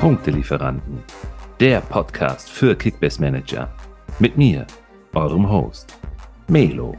[0.00, 1.02] Punktelieferanten,
[1.60, 3.70] der Podcast für Kickbase Manager.
[4.18, 4.66] Mit mir,
[5.12, 5.94] eurem Host,
[6.48, 6.96] Melo.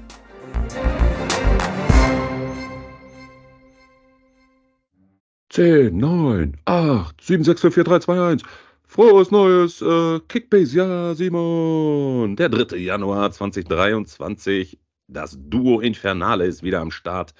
[5.50, 8.44] Zehn, neun, acht, sieben, sechs, fünf, vier, drei, zwei, eins.
[8.86, 12.36] Frohes neues äh, Kickbase, ja, Simon.
[12.36, 12.78] Der 3.
[12.78, 14.78] Januar 2023.
[15.08, 17.34] Das Duo Infernale ist wieder am Start.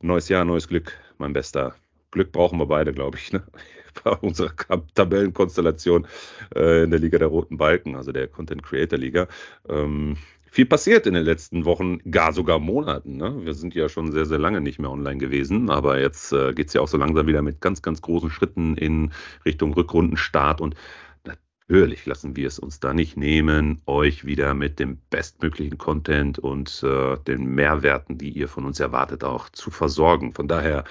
[0.00, 1.76] Neues Jahr, neues Glück, mein Bester.
[2.10, 3.32] Glück brauchen wir beide, glaube ich.
[3.32, 3.42] Ne?
[4.04, 4.52] Bei unserer
[4.94, 6.06] Tabellenkonstellation
[6.54, 9.28] äh, in der Liga der Roten Balken, also der Content Creator Liga.
[9.68, 10.16] Ähm,
[10.52, 13.16] viel passiert in den letzten Wochen, gar sogar Monaten.
[13.16, 13.44] Ne?
[13.44, 16.68] Wir sind ja schon sehr, sehr lange nicht mehr online gewesen, aber jetzt äh, geht
[16.68, 19.12] es ja auch so langsam wieder mit ganz, ganz großen Schritten in
[19.44, 20.74] Richtung Rückrundenstart und
[21.70, 26.82] natürlich lassen wir es uns da nicht nehmen, euch wieder mit dem bestmöglichen Content und
[26.82, 30.32] äh, den Mehrwerten, die ihr von uns erwartet, auch zu versorgen.
[30.32, 30.82] Von daher,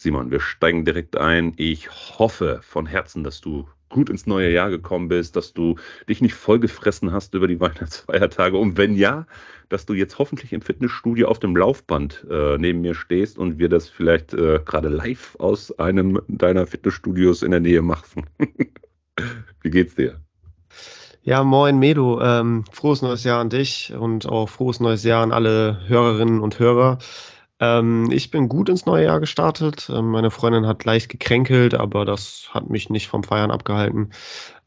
[0.00, 1.54] Simon, wir steigen direkt ein.
[1.56, 5.74] Ich hoffe von Herzen, dass du gut ins neue Jahr gekommen bist, dass du
[6.08, 9.26] dich nicht vollgefressen hast über die Weihnachtsfeiertage und wenn ja,
[9.68, 13.68] dass du jetzt hoffentlich im Fitnessstudio auf dem Laufband äh, neben mir stehst und wir
[13.68, 18.24] das vielleicht äh, gerade live aus einem deiner Fitnessstudios in der Nähe machen.
[19.62, 20.20] Wie geht's dir?
[21.22, 25.32] Ja, moin Medo, ähm, frohes neues Jahr an dich und auch frohes neues Jahr an
[25.32, 26.98] alle Hörerinnen und Hörer.
[27.60, 29.90] Ähm, ich bin gut ins neue Jahr gestartet.
[29.92, 34.10] Ähm, meine Freundin hat leicht gekränkelt, aber das hat mich nicht vom Feiern abgehalten.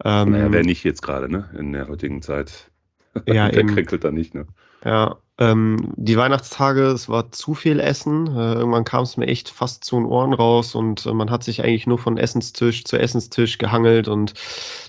[0.03, 1.49] Ähm, naja, wer nicht jetzt gerade, ne?
[1.57, 2.67] In der heutigen Zeit.
[3.25, 3.73] Ja, der eben.
[3.73, 4.47] kränkelt dann nicht, ne?
[4.85, 8.27] Ja, ähm, die Weihnachtstage, es war zu viel Essen.
[8.27, 11.43] Äh, irgendwann kam es mir echt fast zu den Ohren raus und äh, man hat
[11.43, 14.33] sich eigentlich nur von Essenstisch zu Essenstisch gehangelt und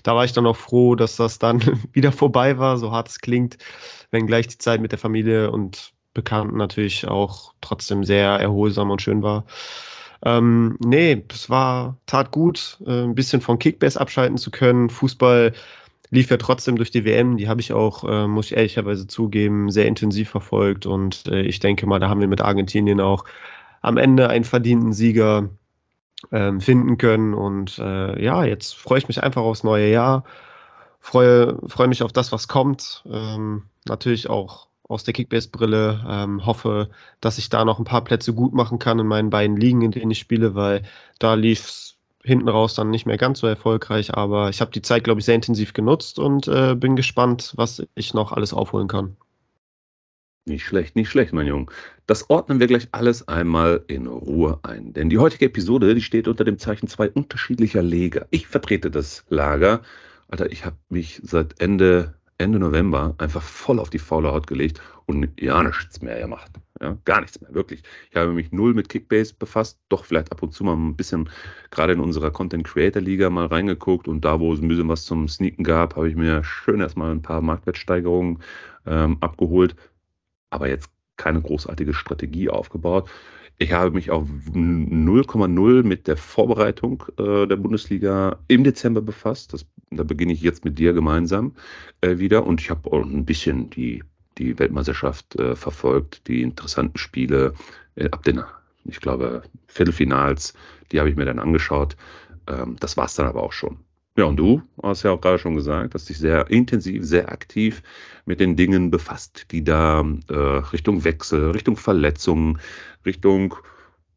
[0.03, 3.19] da war ich dann auch froh, dass das dann wieder vorbei war, so hart es
[3.19, 3.57] klingt,
[4.11, 9.01] wenn gleich die Zeit mit der Familie und Bekannten natürlich auch trotzdem sehr erholsam und
[9.01, 9.45] schön war.
[10.25, 14.89] Ähm, nee, es war tat gut, äh, ein bisschen von Kickbase abschalten zu können.
[14.89, 15.53] Fußball
[16.11, 17.37] lief ja trotzdem durch die WM.
[17.37, 20.85] Die habe ich auch, äh, muss ich ehrlicherweise zugeben, sehr intensiv verfolgt.
[20.85, 23.25] Und äh, ich denke mal, da haben wir mit Argentinien auch
[23.81, 25.49] am Ende einen verdienten Sieger
[26.31, 27.33] ähm, finden können.
[27.33, 30.23] Und äh, ja, jetzt freue ich mich einfach aufs neue Jahr.
[30.99, 33.03] Freue, freue mich auf das, was kommt.
[33.11, 36.05] Ähm, natürlich auch aus der Kickbase-Brille.
[36.07, 36.89] Ähm, hoffe,
[37.19, 39.91] dass ich da noch ein paar Plätze gut machen kann in meinen beiden Ligen, in
[39.91, 40.83] denen ich spiele, weil
[41.19, 44.13] da lief es hinten raus dann nicht mehr ganz so erfolgreich.
[44.13, 47.85] Aber ich habe die Zeit, glaube ich, sehr intensiv genutzt und äh, bin gespannt, was
[47.95, 49.17] ich noch alles aufholen kann.
[50.45, 51.67] Nicht schlecht, nicht schlecht, mein Junge.
[52.05, 54.91] Das ordnen wir gleich alles einmal in Ruhe ein.
[54.91, 58.27] Denn die heutige Episode, die steht unter dem Zeichen zwei unterschiedlicher Lager.
[58.29, 59.81] Ich vertrete das Lager.
[60.27, 64.81] Alter, ich habe mich seit Ende Ende November einfach voll auf die faule Haut gelegt
[65.05, 66.51] und ja nichts mehr gemacht.
[66.81, 67.83] Ja, gar nichts mehr, wirklich.
[68.11, 71.29] Ich habe mich null mit Kickbase befasst, doch vielleicht ab und zu mal ein bisschen
[71.71, 75.05] gerade in unserer Content Creator Liga mal reingeguckt und da, wo es ein bisschen was
[75.05, 78.39] zum Sneaken gab, habe ich mir schön erstmal ein paar Marktwertsteigerungen
[78.85, 79.75] ähm, abgeholt,
[80.49, 83.09] aber jetzt keine großartige Strategie aufgebaut.
[83.59, 89.53] Ich habe mich auf 0,0 mit der Vorbereitung äh, der Bundesliga im Dezember befasst.
[89.53, 89.65] Das,
[89.97, 91.53] da beginne ich jetzt mit dir gemeinsam
[92.01, 92.45] äh, wieder.
[92.45, 94.03] Und ich habe auch ein bisschen die,
[94.37, 97.53] die Weltmeisterschaft äh, verfolgt, die interessanten Spiele
[97.95, 98.43] äh, ab den,
[98.85, 100.53] ich glaube, Viertelfinals,
[100.91, 101.95] die habe ich mir dann angeschaut.
[102.47, 103.79] Ähm, das war es dann aber auch schon.
[104.15, 107.81] Ja, und du hast ja auch gerade schon gesagt, dass dich sehr intensiv, sehr aktiv
[108.25, 112.59] mit den Dingen befasst, die da äh, Richtung Wechsel, Richtung Verletzungen,
[113.05, 113.55] Richtung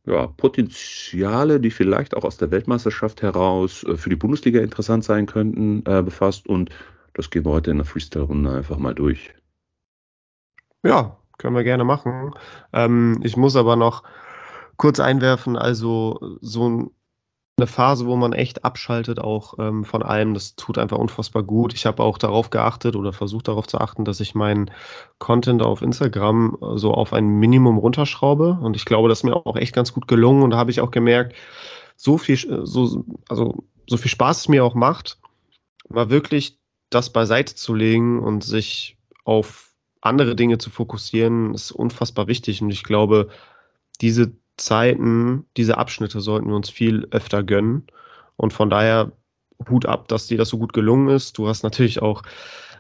[0.06, 5.27] ja, Potenziale, die vielleicht auch aus der Weltmeisterschaft heraus äh, für die Bundesliga interessant sein
[5.27, 6.47] könnten, äh, befasst.
[6.47, 6.71] Und
[7.15, 9.34] das gehen wir heute in der Freestyle-Runde einfach mal durch.
[10.84, 12.33] Ja, können wir gerne machen.
[12.72, 14.05] Ähm, ich muss aber noch
[14.77, 16.91] kurz einwerfen, also so ein
[17.59, 20.34] eine Phase, wo man echt abschaltet, auch ähm, von allem.
[20.34, 21.72] Das tut einfach unfassbar gut.
[21.72, 24.71] Ich habe auch darauf geachtet oder versucht darauf zu achten, dass ich meinen
[25.19, 28.59] Content auf Instagram äh, so auf ein Minimum runterschraube.
[28.61, 30.43] Und ich glaube, das ist mir auch echt ganz gut gelungen.
[30.43, 31.35] Und da habe ich auch gemerkt,
[31.97, 35.19] so viel, äh, so, also, so viel Spaß es mir auch macht,
[35.88, 36.59] mal wirklich
[36.91, 42.61] das beiseite zu legen und sich auf andere Dinge zu fokussieren, ist unfassbar wichtig.
[42.61, 43.31] Und ich glaube,
[44.02, 47.87] diese Zeiten, diese Abschnitte sollten wir uns viel öfter gönnen.
[48.37, 49.12] Und von daher
[49.69, 51.38] Hut ab, dass dir das so gut gelungen ist.
[51.38, 52.23] Du hast natürlich auch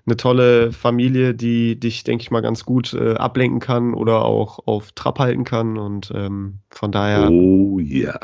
[0.06, 4.66] eine tolle Familie, die dich, denke ich mal, ganz gut äh, ablenken kann oder auch
[4.66, 5.78] auf Trab halten kann.
[5.78, 7.30] Und ähm, von daher.
[7.30, 7.96] Oh ja.
[7.96, 8.20] Yeah.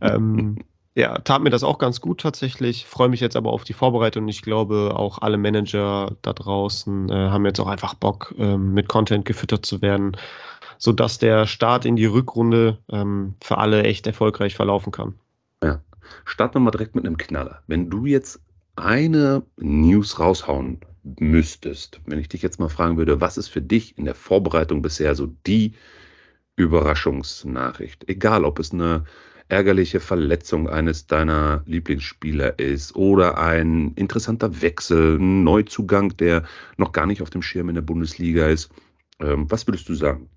[0.00, 0.58] ähm,
[0.94, 2.84] ja, tat mir das auch ganz gut tatsächlich.
[2.84, 4.28] Freue mich jetzt aber auf die Vorbereitung.
[4.28, 8.88] Ich glaube, auch alle Manager da draußen äh, haben jetzt auch einfach Bock, ähm, mit
[8.88, 10.16] Content gefüttert zu werden
[10.80, 15.14] sodass der Start in die Rückrunde ähm, für alle echt erfolgreich verlaufen kann.
[15.62, 15.82] Ja.
[16.24, 17.62] starten wir mal direkt mit einem Knaller.
[17.66, 18.40] Wenn du jetzt
[18.76, 20.80] eine News raushauen
[21.18, 24.80] müsstest, wenn ich dich jetzt mal fragen würde, was ist für dich in der Vorbereitung
[24.80, 25.74] bisher so die
[26.56, 28.08] Überraschungsnachricht?
[28.08, 29.04] Egal, ob es eine
[29.48, 36.44] ärgerliche Verletzung eines deiner Lieblingsspieler ist oder ein interessanter Wechsel, ein Neuzugang, der
[36.78, 38.70] noch gar nicht auf dem Schirm in der Bundesliga ist.
[39.20, 40.28] Ähm, was würdest du sagen?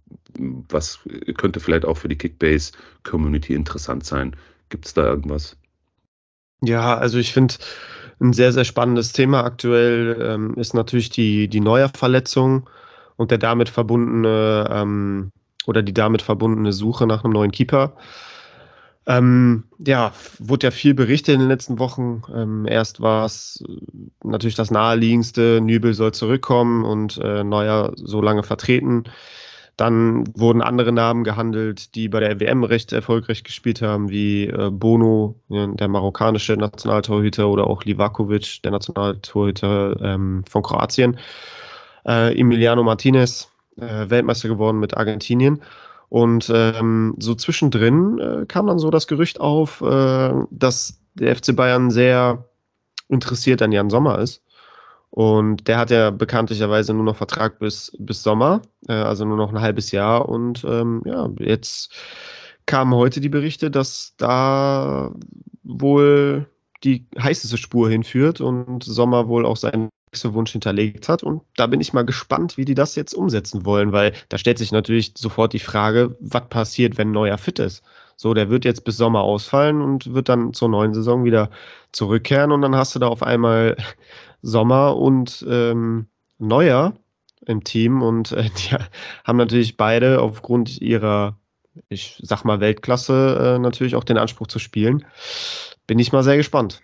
[0.69, 0.99] Was
[1.37, 4.35] könnte vielleicht auch für die Kickbase-Community interessant sein?
[4.69, 5.57] Gibt es da irgendwas?
[6.61, 7.55] Ja, also ich finde,
[8.19, 12.69] ein sehr, sehr spannendes Thema aktuell ähm, ist natürlich die, die Neuer-Verletzung
[13.15, 15.31] und der damit verbundene ähm,
[15.65, 17.95] oder die damit verbundene Suche nach einem neuen Keeper.
[19.05, 22.23] Ähm, ja, wurde ja viel berichtet in den letzten Wochen.
[22.33, 23.73] Ähm, erst war es äh,
[24.23, 29.03] natürlich das naheliegendste, Nübel soll zurückkommen und äh, Neuer so lange vertreten.
[29.75, 34.69] Dann wurden andere Namen gehandelt, die bei der WM recht erfolgreich gespielt haben, wie äh,
[34.71, 41.17] Bono, der marokkanische Nationaltorhüter, oder auch Livakovic, der Nationaltorhüter ähm, von Kroatien.
[42.05, 45.63] Äh, Emiliano Martinez, äh, Weltmeister geworden mit Argentinien.
[46.13, 51.55] Und ähm, so zwischendrin äh, kam dann so das Gerücht auf, äh, dass der FC
[51.55, 52.45] Bayern sehr
[53.09, 54.43] interessiert an Jan Sommer ist.
[55.09, 59.51] Und der hat ja bekanntlicherweise nur noch Vertrag bis, bis Sommer, äh, also nur noch
[59.51, 60.29] ein halbes Jahr.
[60.29, 61.91] Und ähm, ja, jetzt
[62.67, 65.15] kamen heute die Berichte, dass da
[65.63, 66.45] wohl
[66.83, 69.89] die heißeste Spur hinführt und Sommer wohl auch seinen
[70.33, 71.23] Wunsch hinterlegt hat.
[71.23, 74.57] Und da bin ich mal gespannt, wie die das jetzt umsetzen wollen, weil da stellt
[74.57, 77.83] sich natürlich sofort die Frage, was passiert, wenn Neuer fit ist.
[78.15, 81.49] So, der wird jetzt bis Sommer ausfallen und wird dann zur neuen Saison wieder
[81.91, 83.75] zurückkehren und dann hast du da auf einmal
[84.41, 86.07] Sommer und ähm,
[86.37, 86.93] Neuer
[87.45, 88.75] im Team und äh, die
[89.23, 91.37] haben natürlich beide aufgrund ihrer,
[91.89, 95.05] ich sag mal, Weltklasse äh, natürlich auch den Anspruch zu spielen.
[95.87, 96.81] Bin ich mal sehr gespannt.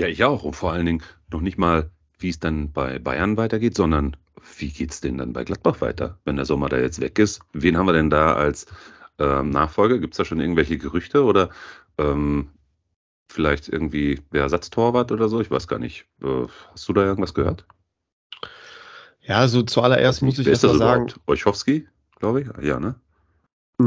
[0.00, 0.44] Ja, ich auch.
[0.44, 4.16] Und vor allen Dingen noch nicht mal, wie es dann bei Bayern weitergeht, sondern
[4.56, 7.42] wie geht es denn dann bei Gladbach weiter, wenn der Sommer da jetzt weg ist?
[7.52, 8.64] Wen haben wir denn da als
[9.18, 9.98] ähm, Nachfolger?
[9.98, 11.50] Gibt es da schon irgendwelche Gerüchte oder
[11.98, 12.48] ähm,
[13.28, 15.38] vielleicht irgendwie der Ersatztorwart oder so?
[15.38, 16.06] Ich weiß gar nicht.
[16.22, 17.66] Äh, hast du da irgendwas gehört?
[19.20, 21.12] Ja, also zuallererst muss ich erst mal sagen.
[21.26, 21.86] Olschowski,
[22.18, 22.48] glaube ich.
[22.64, 22.94] Ja, ne?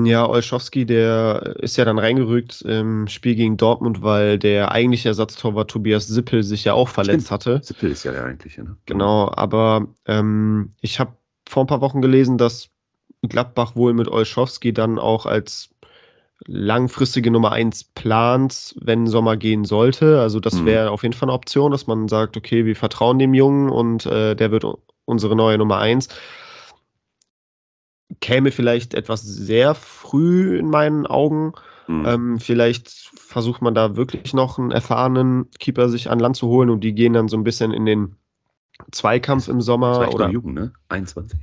[0.05, 5.69] Ja, Olschowski, der ist ja dann reingerückt im Spiel gegen Dortmund, weil der eigentliche Ersatztorwart
[5.69, 7.31] Tobias Sippel sich ja auch verletzt Stimmt.
[7.31, 7.59] hatte.
[7.63, 8.77] Sippel ist ja der eigentliche, ne?
[8.85, 11.13] Genau, aber ähm, ich habe
[11.47, 12.69] vor ein paar Wochen gelesen, dass
[13.21, 15.69] Gladbach wohl mit Olschowski dann auch als
[16.45, 20.19] langfristige Nummer eins plant, wenn Sommer gehen sollte.
[20.19, 20.65] Also das mhm.
[20.65, 24.05] wäre auf jeden Fall eine Option, dass man sagt, okay, wir vertrauen dem Jungen und
[24.05, 24.65] äh, der wird
[25.05, 26.09] unsere neue Nummer eins
[28.19, 31.53] käme vielleicht etwas sehr früh in meinen Augen.
[31.87, 32.05] Mhm.
[32.05, 36.69] Ähm, vielleicht versucht man da wirklich noch einen erfahrenen Keeper sich an Land zu holen
[36.69, 38.15] und die gehen dann so ein bisschen in den
[38.91, 40.13] Zweikampf im Sommer.
[40.13, 40.73] oder Jugend, ne?
[40.89, 41.39] 21.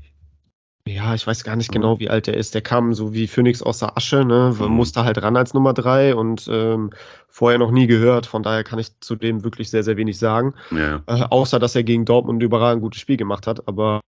[0.87, 2.55] Ja, ich weiß gar nicht genau, wie alt er ist.
[2.55, 4.55] Der kam so wie Phoenix aus der Asche, ne?
[4.59, 4.67] Mhm.
[4.69, 6.91] Musste halt ran als Nummer drei und ähm,
[7.29, 8.27] vorher noch nie gehört.
[8.27, 10.55] Von daher kann ich zu dem wirklich sehr, sehr wenig sagen.
[10.71, 11.03] Ja.
[11.07, 13.69] Äh, außer, dass er gegen Dortmund überall ein gutes Spiel gemacht hat.
[13.69, 14.01] Aber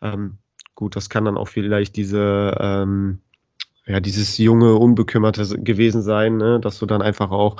[0.00, 0.38] ähm,
[0.76, 3.20] Gut, das kann dann auch vielleicht diese, ähm,
[3.86, 6.60] ja, dieses junge, unbekümmerte gewesen sein, ne?
[6.60, 7.56] dass du dann einfach auch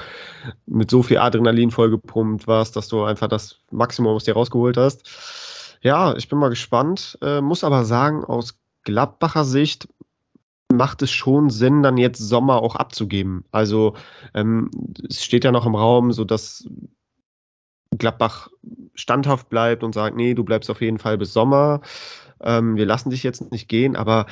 [0.67, 5.79] mit so viel Adrenalin vollgepumpt warst, dass du einfach das Maximum aus dir rausgeholt hast.
[5.81, 9.89] Ja, ich bin mal gespannt, äh, muss aber sagen, aus Gladbacher Sicht
[10.71, 13.45] macht es schon Sinn, dann jetzt Sommer auch abzugeben.
[13.51, 13.95] Also
[14.35, 14.71] ähm,
[15.09, 16.69] es steht ja noch im Raum, so dass
[17.97, 18.49] Gladbach
[18.95, 21.81] standhaft bleibt und sagt, nee, du bleibst auf jeden Fall bis Sommer
[22.41, 24.27] ähm, wir lassen dich jetzt nicht gehen, aber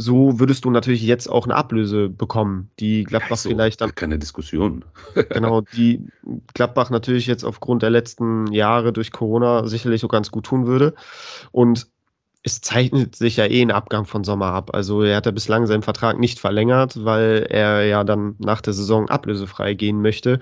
[0.00, 3.94] so würdest du natürlich jetzt auch eine Ablöse bekommen, die Gladbach also, vielleicht dann.
[3.94, 4.84] Keine Diskussion.
[5.28, 6.06] genau, die
[6.54, 10.94] Gladbach natürlich jetzt aufgrund der letzten Jahre durch Corona sicherlich so ganz gut tun würde.
[11.52, 11.88] Und
[12.42, 14.70] es zeichnet sich ja eh ein Abgang von Sommer ab.
[14.72, 18.72] Also er hat ja bislang seinen Vertrag nicht verlängert, weil er ja dann nach der
[18.72, 20.40] Saison ablösefrei gehen möchte.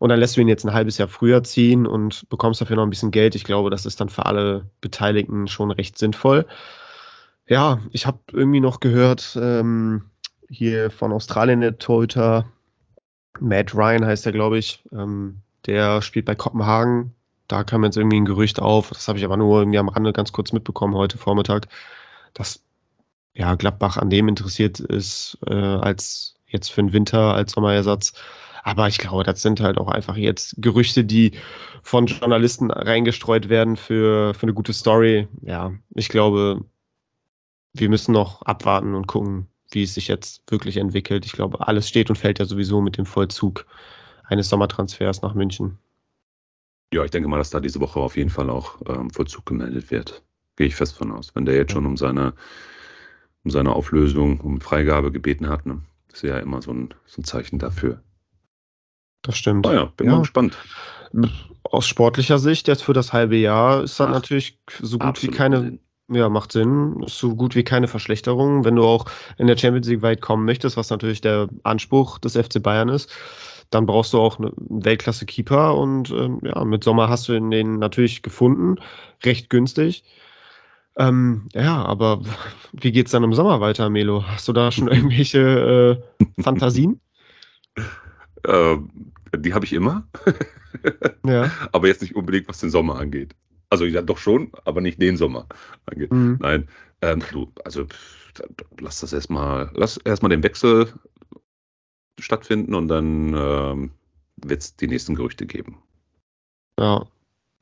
[0.00, 2.84] Und dann lässt du ihn jetzt ein halbes Jahr früher ziehen und bekommst dafür noch
[2.84, 3.34] ein bisschen Geld.
[3.34, 6.46] Ich glaube, das ist dann für alle Beteiligten schon recht sinnvoll.
[7.46, 10.06] Ja, ich habe irgendwie noch gehört, ähm,
[10.48, 12.46] hier von Australien der Torhüter,
[13.40, 17.14] Matt Ryan heißt er, glaube ich, ähm, der spielt bei Kopenhagen.
[17.46, 20.14] Da kam jetzt irgendwie ein Gerücht auf, das habe ich aber nur irgendwie am Rande
[20.14, 21.68] ganz kurz mitbekommen heute Vormittag,
[22.32, 22.62] dass
[23.34, 28.14] ja, Gladbach an dem interessiert ist, äh, als jetzt für den Winter als Sommerersatz.
[28.62, 31.32] Aber ich glaube, das sind halt auch einfach jetzt Gerüchte, die
[31.82, 35.28] von Journalisten reingestreut werden für, für eine gute Story.
[35.42, 36.64] Ja, ich glaube,
[37.72, 41.24] wir müssen noch abwarten und gucken, wie es sich jetzt wirklich entwickelt.
[41.24, 43.66] Ich glaube, alles steht und fällt ja sowieso mit dem Vollzug
[44.24, 45.78] eines Sommertransfers nach München.
[46.92, 49.90] Ja, ich denke mal, dass da diese Woche auf jeden Fall auch ähm, Vollzug gemeldet
[49.90, 50.22] wird.
[50.56, 51.34] Gehe ich fest von aus.
[51.34, 52.34] Wenn der jetzt schon um seine,
[53.44, 55.80] um seine Auflösung, um Freigabe gebeten hat, ne?
[56.08, 58.02] das ist ja immer so ein, so ein Zeichen dafür.
[59.22, 59.66] Das stimmt.
[59.66, 60.14] Naja, bin ja.
[60.14, 60.56] mal gespannt.
[61.62, 65.28] Aus sportlicher Sicht, jetzt für das halbe Jahr, ist das Ach, natürlich so gut wie
[65.28, 65.60] keine.
[65.60, 65.80] Sinn.
[66.12, 67.04] Ja, macht Sinn.
[67.04, 68.64] Ist so gut wie keine Verschlechterung.
[68.64, 69.04] Wenn du auch
[69.38, 73.12] in der Champions League weit kommen möchtest, was natürlich der Anspruch des FC Bayern ist,
[73.70, 78.22] dann brauchst du auch einen Weltklasse-Keeper und ähm, ja, mit Sommer hast du den natürlich
[78.22, 78.76] gefunden,
[79.24, 80.02] recht günstig.
[80.96, 82.22] Ähm, ja, aber
[82.72, 84.24] wie geht's dann im Sommer weiter, Melo?
[84.26, 87.00] Hast du da schon irgendwelche äh, Fantasien?
[88.46, 90.08] Ähm, die habe ich immer.
[91.24, 91.50] ja.
[91.72, 93.34] Aber jetzt nicht unbedingt, was den Sommer angeht.
[93.68, 95.46] Also ja, doch schon, aber nicht den Sommer
[95.86, 96.12] angeht.
[96.12, 96.38] Mhm.
[96.40, 96.68] Nein,
[97.02, 97.86] ähm, du, also
[98.80, 100.92] lass das erstmal, lass erstmal den Wechsel
[102.18, 103.90] stattfinden und dann ähm,
[104.36, 105.82] wird es die nächsten Gerüchte geben.
[106.78, 107.06] Ja.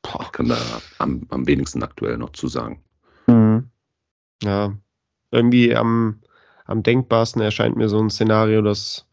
[0.01, 0.21] Boah.
[0.23, 0.57] Ich kann da
[0.97, 2.83] am, am wenigsten aktuell noch zu sagen.
[3.27, 3.69] Mhm.
[4.43, 4.77] Ja.
[5.31, 6.21] Irgendwie am,
[6.65, 9.08] am denkbarsten erscheint mir so ein Szenario, dass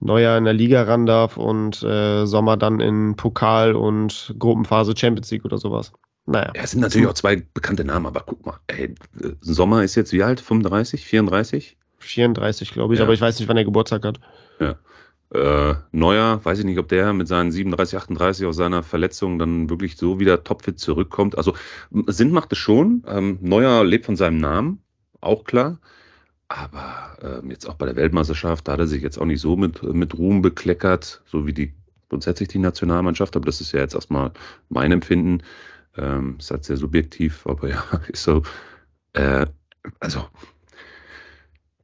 [0.00, 5.30] Neuer in der Liga ran darf und äh, Sommer dann in Pokal und Gruppenphase Champions
[5.30, 5.92] League oder sowas.
[6.26, 6.52] Naja.
[6.54, 8.94] Ja, es sind natürlich auch zwei bekannte Namen, aber guck mal, ey,
[9.40, 10.40] Sommer ist jetzt wie alt?
[10.40, 11.76] 35, 34?
[11.98, 13.04] 34, glaube ich, ja.
[13.04, 14.20] aber ich weiß nicht, wann er Geburtstag hat.
[14.58, 14.76] Ja.
[15.32, 19.70] Äh, Neuer, weiß ich nicht, ob der mit seinen 37, 38 aus seiner Verletzung dann
[19.70, 21.38] wirklich so wieder topfit zurückkommt.
[21.38, 21.54] Also
[22.06, 23.04] Sinn macht es schon.
[23.06, 24.82] Ähm, Neuer lebt von seinem Namen,
[25.20, 25.78] auch klar.
[26.50, 29.56] Aber ähm, jetzt auch bei der Weltmeisterschaft, da hat er sich jetzt auch nicht so
[29.56, 31.74] mit, mit Ruhm bekleckert, so wie die
[32.08, 33.36] grundsätzlich die Nationalmannschaft.
[33.36, 34.32] Aber das ist ja jetzt erstmal
[34.68, 35.44] mein Empfinden.
[35.96, 38.42] Ähm, ist halt sehr subjektiv, aber ja, ist so.
[39.12, 39.46] Äh,
[40.00, 40.26] also,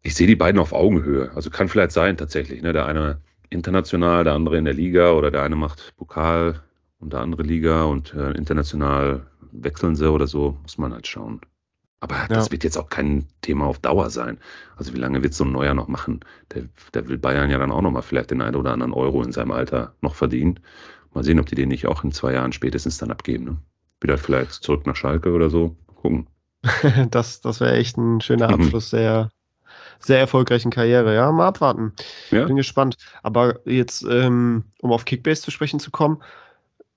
[0.03, 1.31] ich sehe die beiden auf Augenhöhe.
[1.37, 2.61] Also kann vielleicht sein tatsächlich.
[2.61, 2.73] Ne?
[2.73, 3.21] Der eine
[3.51, 6.61] international, der andere in der Liga oder der eine macht Pokal
[6.99, 11.41] und der andere Liga und äh, international wechseln sie oder so, muss man halt schauen.
[12.07, 12.29] Aber ja.
[12.29, 14.39] das wird jetzt auch kein Thema auf Dauer sein.
[14.77, 16.21] Also wie lange wird so ein Neuer noch machen?
[16.55, 16.63] Der,
[16.95, 19.33] der will Bayern ja dann auch noch mal vielleicht den einen oder anderen Euro in
[19.33, 20.61] seinem Alter noch verdienen.
[21.15, 23.45] Mal sehen, ob die den nicht auch in zwei Jahren spätestens dann abgeben.
[23.45, 23.57] Ne?
[24.01, 25.75] Wieder vielleicht zurück nach Schalke oder so.
[25.97, 26.29] Gucken.
[27.11, 29.31] das das wäre echt ein schöner Abschluss der
[29.99, 31.13] sehr erfolgreichen Karriere.
[31.13, 31.93] Ja, mal abwarten.
[32.31, 32.45] Ja.
[32.45, 32.99] Bin gespannt.
[33.25, 36.23] Aber jetzt, ähm, um auf Kickbase zu sprechen zu kommen,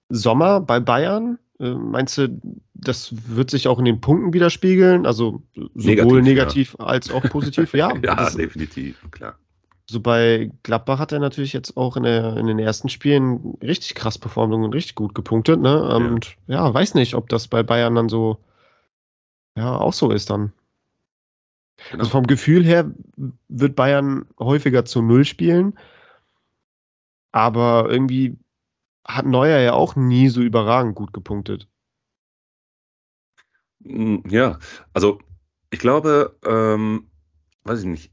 [0.09, 2.41] Sommer bei Bayern, meinst du,
[2.73, 5.05] das wird sich auch in den Punkten widerspiegeln?
[5.05, 5.43] Also
[5.75, 6.85] sowohl negativ, negativ ja.
[6.85, 7.73] als auch positiv?
[7.73, 9.37] ja, ja das, definitiv, klar.
[9.89, 13.95] So bei Gladbach hat er natürlich jetzt auch in, der, in den ersten Spielen richtig
[13.95, 15.59] krass performt und richtig gut gepunktet.
[15.59, 15.83] Ne?
[15.95, 16.67] Und ja.
[16.67, 18.37] ja, weiß nicht, ob das bei Bayern dann so
[19.57, 20.53] ja auch so ist dann.
[21.89, 22.01] Genau.
[22.01, 22.91] Also vom Gefühl her
[23.47, 25.77] wird Bayern häufiger zu Null spielen.
[27.31, 28.37] Aber irgendwie
[29.09, 31.67] hat Neuer ja auch nie so überragend gut gepunktet.
[33.83, 34.59] Hm, ja,
[34.93, 35.19] also
[35.71, 37.09] ich glaube, ähm,
[37.63, 38.11] weiß ich nicht,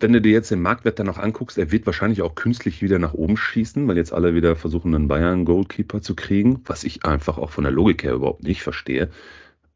[0.00, 2.98] wenn du dir jetzt den Marktwert dann noch anguckst, er wird wahrscheinlich auch künstlich wieder
[2.98, 7.38] nach oben schießen, weil jetzt alle wieder versuchen, einen Bayern-Goalkeeper zu kriegen, was ich einfach
[7.38, 9.10] auch von der Logik her überhaupt nicht verstehe.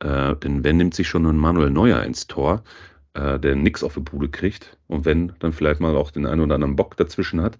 [0.01, 2.63] Äh, denn wenn nimmt sich schon ein Manuel Neuer ins Tor,
[3.15, 6.41] äh, der nichts auf die Bude kriegt und wenn, dann vielleicht mal auch den einen
[6.41, 7.59] oder anderen Bock dazwischen hat.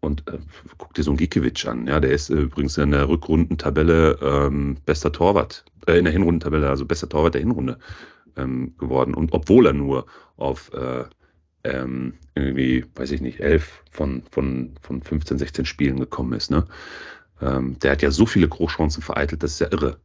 [0.00, 0.38] Und äh,
[0.76, 1.86] guck dir so einen Gikiewicz an.
[1.86, 6.68] Ja, der ist äh, übrigens in der Rückrundentabelle ähm, bester Torwart, äh, in der Hinrundentabelle,
[6.68, 7.78] also bester Torwart der Hinrunde
[8.36, 9.14] ähm, geworden.
[9.14, 11.04] Und obwohl er nur auf äh,
[11.64, 16.50] ähm, irgendwie, weiß ich nicht, elf von, von, von 15, 16 Spielen gekommen ist.
[16.50, 16.66] Ne?
[17.40, 19.98] Ähm, der hat ja so viele Großchancen vereitelt, das ist ja irre.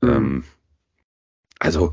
[0.00, 0.08] Mhm.
[0.08, 0.44] Ähm,
[1.60, 1.92] also,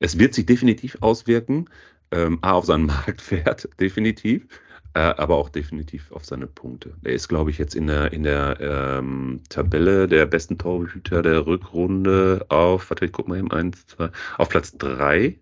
[0.00, 1.68] es wird sich definitiv auswirken
[2.10, 4.46] ähm, A, auf seinen Marktwert, definitiv,
[4.94, 6.94] äh, aber auch definitiv auf seine Punkte.
[7.04, 11.46] Er ist, glaube ich, jetzt in der, in der ähm, Tabelle der besten Torhüter der
[11.46, 15.38] Rückrunde auf, warte, ich guck mal eben, eins, zwei, auf Platz drei.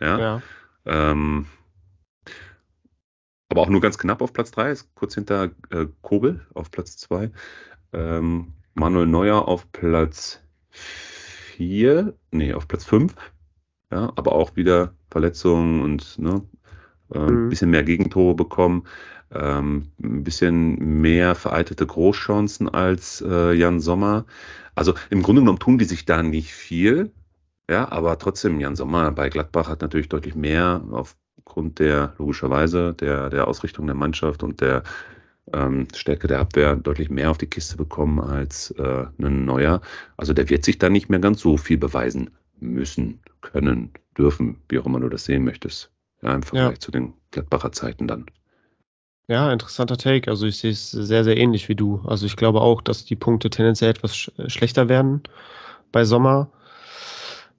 [0.00, 0.18] Ja.
[0.18, 0.42] ja.
[0.86, 1.46] Ähm,
[3.48, 6.96] aber auch nur ganz knapp auf Platz drei, ist kurz hinter äh, Kobel auf Platz
[6.96, 7.30] zwei.
[7.92, 13.14] Ähm, Manuel Neuer auf Platz vier, nee, auf Platz fünf
[13.94, 16.42] ja, aber auch wieder Verletzungen und ne,
[17.14, 17.46] äh, mhm.
[17.46, 18.82] ein bisschen mehr Gegentore bekommen,
[19.32, 24.26] ähm, ein bisschen mehr vereitelte Großchancen als äh, Jan Sommer.
[24.74, 27.12] Also im Grunde genommen tun die sich da nicht viel,
[27.70, 33.30] ja, aber trotzdem, Jan Sommer bei Gladbach hat natürlich deutlich mehr aufgrund der, logischerweise, der,
[33.30, 34.82] der Ausrichtung der Mannschaft und der
[35.52, 39.80] ähm, Stärke der Abwehr deutlich mehr auf die Kiste bekommen als äh, ein Neuer.
[40.16, 44.78] Also der wird sich da nicht mehr ganz so viel beweisen müssen, können, dürfen, wie
[44.78, 45.90] auch immer du das sehen möchtest.
[46.22, 46.80] Ja, im Vergleich ja.
[46.80, 48.26] zu den Gladbacher Zeiten dann.
[49.26, 50.30] Ja, interessanter Take.
[50.30, 52.02] Also ich sehe es sehr, sehr ähnlich wie du.
[52.04, 55.22] Also ich glaube auch, dass die Punkte tendenziell etwas sch schlechter werden
[55.92, 56.50] bei Sommer.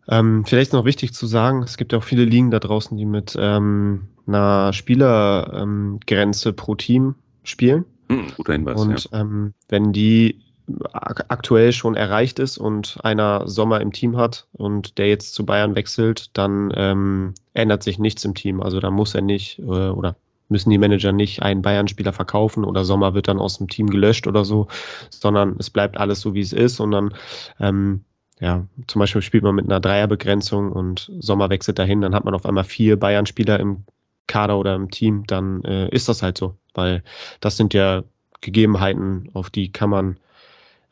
[0.08, 3.06] Ähm, vielleicht noch wichtig zu sagen, es gibt ja auch viele Ligen da draußen, die
[3.06, 7.86] mit ähm, einer Spielergrenze ähm, pro Team spielen.
[8.10, 8.80] Hm, guter Hinweis.
[8.80, 9.22] Und ja.
[9.22, 10.45] ähm, wenn die
[10.94, 15.76] aktuell schon erreicht ist und einer Sommer im Team hat und der jetzt zu Bayern
[15.76, 18.62] wechselt, dann ähm, ändert sich nichts im Team.
[18.62, 20.16] Also da muss er nicht äh, oder
[20.50, 24.28] müssen die Manager nicht einen Bayern-Spieler verkaufen oder Sommer wird dann aus dem Team gelöscht
[24.28, 24.68] oder so,
[25.10, 27.14] sondern es bleibt alles so, wie es ist und dann
[27.60, 28.04] ähm,
[28.40, 32.36] ja, zum Beispiel spielt man mit einer Dreierbegrenzung und Sommer wechselt dahin, dann hat man
[32.36, 33.86] auf einmal vier Bayern-Spieler im
[34.28, 37.04] Kader oder im Team, dann äh, ist das halt so, weil
[37.40, 38.04] das sind ja
[38.42, 40.18] Gegebenheiten, auf die kann man,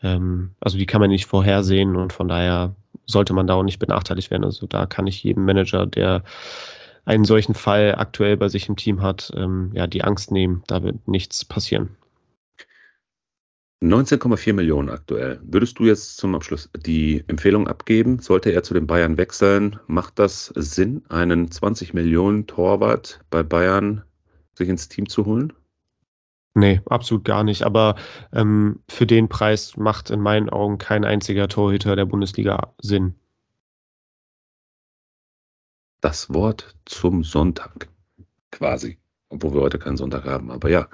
[0.04, 3.80] ähm, also die kann man nicht vorhersehen und von daher sollte man da auch nicht
[3.80, 4.44] benachteiligt werden.
[4.44, 6.24] Also da kann ich jedem Manager, der
[7.06, 10.84] einen solchen Fall aktuell bei sich im Team hat, ähm, ja, die Angst nehmen, da
[10.84, 11.98] wird nichts passieren.
[13.82, 15.42] 19,4 Millionen aktuell.
[15.44, 18.20] Würdest du jetzt zum Abschluss die Empfehlung abgeben?
[18.20, 19.78] Sollte er zu den Bayern wechseln?
[19.88, 24.04] Macht das Sinn, einen 20 Millionen Torwart bei Bayern
[24.54, 25.52] sich ins Team zu holen?
[26.56, 27.64] Nee, absolut gar nicht.
[27.64, 27.96] Aber
[28.32, 33.16] ähm, für den Preis macht in meinen Augen kein einziger Torhüter der Bundesliga Sinn.
[36.02, 37.90] Das Wort zum Sonntag.
[38.52, 39.00] Quasi.
[39.30, 40.52] Obwohl wir heute keinen Sonntag haben.
[40.52, 40.88] Aber ja,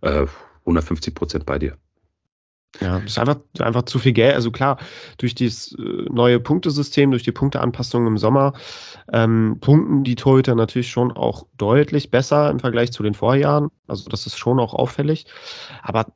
[0.00, 0.26] äh,
[0.60, 1.78] 150 Prozent bei dir.
[2.80, 4.34] Ja, das ist einfach, einfach zu viel Geld.
[4.34, 4.78] Also klar,
[5.18, 8.54] durch dieses äh, neue Punktesystem, durch die Punkteanpassung im Sommer,
[9.12, 13.70] ähm, punkten die Torhüter natürlich schon auch deutlich besser im Vergleich zu den Vorjahren.
[13.86, 15.26] Also das ist schon auch auffällig.
[15.82, 16.06] Aber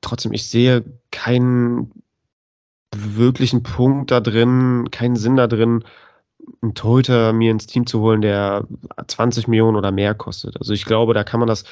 [0.00, 1.90] trotzdem, ich sehe keinen
[2.94, 5.84] wirklichen Punkt da drin, keinen Sinn da drin,
[6.62, 8.66] einen Torhüter mir ins Team zu holen, der
[9.06, 10.56] 20 Millionen oder mehr kostet.
[10.58, 11.64] Also ich glaube, da kann man das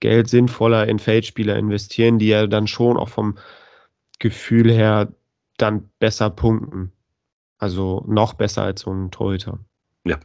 [0.00, 3.36] Geld sinnvoller in Feldspieler investieren, die ja dann schon auch vom
[4.18, 5.12] Gefühl her
[5.56, 6.92] dann besser punkten.
[7.58, 9.58] Also noch besser als so ein Torhüter.
[10.04, 10.18] Ja.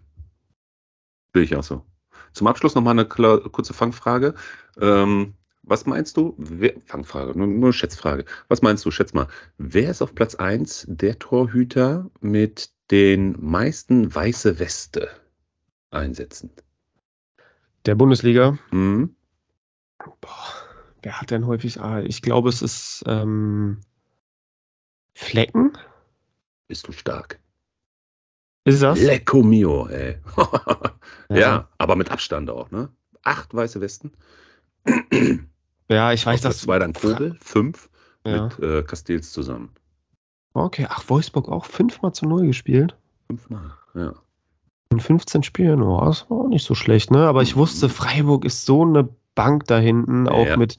[1.34, 1.84] Sehe ich auch so.
[2.32, 4.36] Zum Abschluss nochmal eine kurze Fangfrage.
[4.80, 6.36] Ähm, was meinst du?
[6.38, 8.26] Wer, Fangfrage, nur, nur Schätzfrage.
[8.50, 8.92] Was meinst du?
[8.92, 9.28] Schätz mal.
[9.58, 15.10] Wer ist auf Platz 1 der Torhüter mit den meisten weiße Weste
[15.90, 16.52] einsetzen?
[17.86, 18.58] Der Bundesliga?
[18.72, 19.16] Mhm.
[20.22, 20.63] Boah.
[21.04, 22.00] Wer hat denn häufig A?
[22.02, 23.82] Ich glaube, es ist ähm,
[25.14, 25.78] Flecken.
[26.68, 27.40] Bist du stark?
[28.64, 29.02] Ist das?
[29.02, 30.20] Lecco mio, ey.
[31.30, 31.36] ja.
[31.36, 31.70] ja.
[31.78, 32.90] aber mit Abstand auch, ne?
[33.22, 34.14] Acht weiße Westen.
[35.90, 36.60] ja, ich weiß das.
[36.60, 37.90] Zwei dann Kobel, fünf
[38.26, 38.46] ja.
[38.46, 39.74] mit äh, Castells zusammen.
[40.54, 42.96] Okay, ach, Wolfsburg auch fünfmal zu null gespielt.
[43.28, 44.14] Fünfmal, ja.
[44.92, 47.28] In 15 Spielen, oh, das war auch nicht so schlecht, ne?
[47.28, 50.58] Aber ich wusste, Freiburg ist so eine Bank da hinten, auch ja.
[50.58, 50.78] mit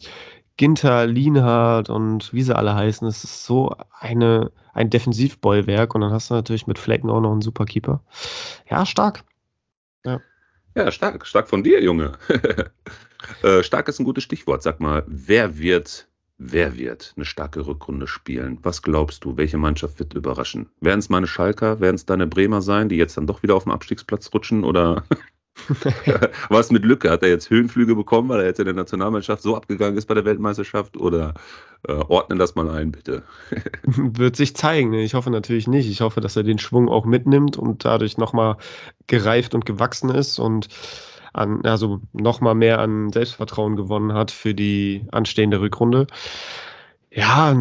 [0.57, 3.07] Ginter, Lienhardt und wie sie alle heißen.
[3.09, 7.33] Es ist so eine, ein Defensivbollwerk und dann hast du natürlich mit Flecken auch noch
[7.33, 8.03] einen Superkeeper.
[8.71, 9.25] Ja, stark.
[10.05, 10.21] Ja.
[10.77, 11.27] Ja, stark.
[11.27, 12.13] Stark von dir, Junge.
[13.43, 14.63] äh, stark ist ein gutes Stichwort.
[14.63, 18.59] Sag mal, wer wird, wer wird eine starke Rückrunde spielen?
[18.63, 19.37] Was glaubst du?
[19.37, 20.69] Welche Mannschaft wird überraschen?
[20.81, 21.81] Werden es meine Schalker?
[21.81, 24.63] Werden es deine Bremer sein, die jetzt dann doch wieder auf dem Abstiegsplatz rutschen?
[24.63, 25.05] Oder
[26.49, 27.11] Was mit Lücke?
[27.11, 30.15] Hat er jetzt Höhenflüge bekommen, weil er jetzt in der Nationalmannschaft so abgegangen ist bei
[30.15, 30.97] der Weltmeisterschaft?
[30.97, 31.35] Oder
[31.87, 33.23] äh, ordnen das mal ein, bitte?
[33.85, 34.93] Wird sich zeigen.
[34.95, 35.89] Ich hoffe natürlich nicht.
[35.89, 38.57] Ich hoffe, dass er den Schwung auch mitnimmt und dadurch nochmal
[39.07, 40.69] gereift und gewachsen ist und
[41.33, 46.07] an, also nochmal mehr an Selbstvertrauen gewonnen hat für die anstehende Rückrunde.
[47.11, 47.57] Ja,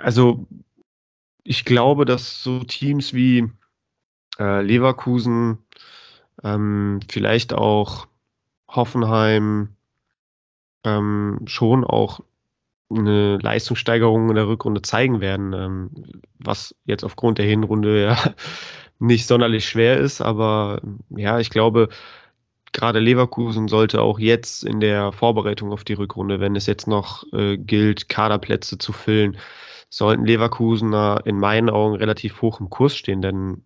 [0.00, 0.46] also
[1.42, 3.50] ich glaube, dass so Teams wie
[4.38, 5.58] äh, Leverkusen,
[6.44, 8.06] ähm, vielleicht auch
[8.68, 9.70] Hoffenheim
[10.84, 12.20] ähm, schon auch
[12.90, 15.90] eine Leistungssteigerung in der Rückrunde zeigen werden, ähm,
[16.38, 18.16] was jetzt aufgrund der Hinrunde ja
[18.98, 20.80] nicht sonderlich schwer ist, aber
[21.10, 21.88] ja, ich glaube,
[22.72, 27.24] gerade Leverkusen sollte auch jetzt in der Vorbereitung auf die Rückrunde, wenn es jetzt noch
[27.32, 29.38] äh, gilt, Kaderplätze zu füllen,
[29.88, 33.64] sollten Leverkusener in meinen Augen relativ hoch im Kurs stehen, denn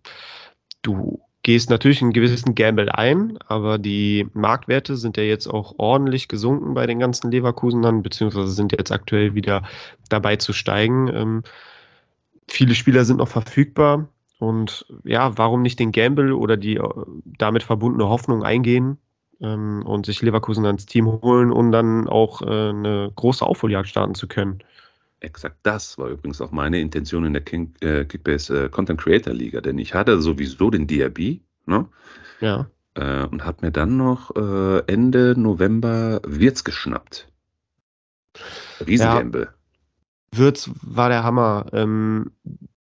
[0.81, 6.27] du gehst natürlich einen gewissen Gamble ein, aber die Marktwerte sind ja jetzt auch ordentlich
[6.27, 9.63] gesunken bei den ganzen Leverkusenern, beziehungsweise sind jetzt aktuell wieder
[10.09, 11.07] dabei zu steigen.
[11.07, 11.43] Ähm,
[12.47, 16.89] viele Spieler sind noch verfügbar und ja, warum nicht den Gamble oder die äh,
[17.25, 18.97] damit verbundene Hoffnung eingehen
[19.41, 24.15] ähm, und sich Leverkusen ans Team holen, um dann auch äh, eine große Aufholjagd starten
[24.15, 24.59] zu können.
[25.21, 29.33] Exakt das war übrigens auch meine Intention in der King, äh, Kickbase äh, Content Creator
[29.33, 31.87] Liga, denn ich hatte sowieso den DRB, ne?
[32.39, 32.67] Ja.
[32.95, 37.27] Äh, und habe mir dann noch äh, Ende November Wirtz geschnappt.
[38.85, 39.49] Riesengamble.
[39.51, 41.65] Ja, Wirtz war der Hammer.
[41.73, 42.31] Ähm,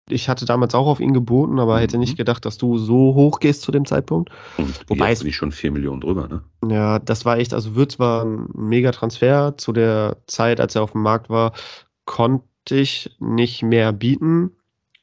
[0.08, 1.80] ich hatte damals auch auf ihn geboten, aber mhm.
[1.80, 4.30] hätte nicht gedacht, dass du so hoch gehst zu dem Zeitpunkt.
[4.58, 6.43] Und Wobei jetzt bin ich schon 4 Millionen drüber, ne?
[6.69, 9.58] Ja, das war echt, also Wirtz war ein mega Transfer.
[9.58, 11.54] Zu der Zeit, als er auf dem Markt war,
[12.06, 14.52] konnte ich nicht mehr bieten,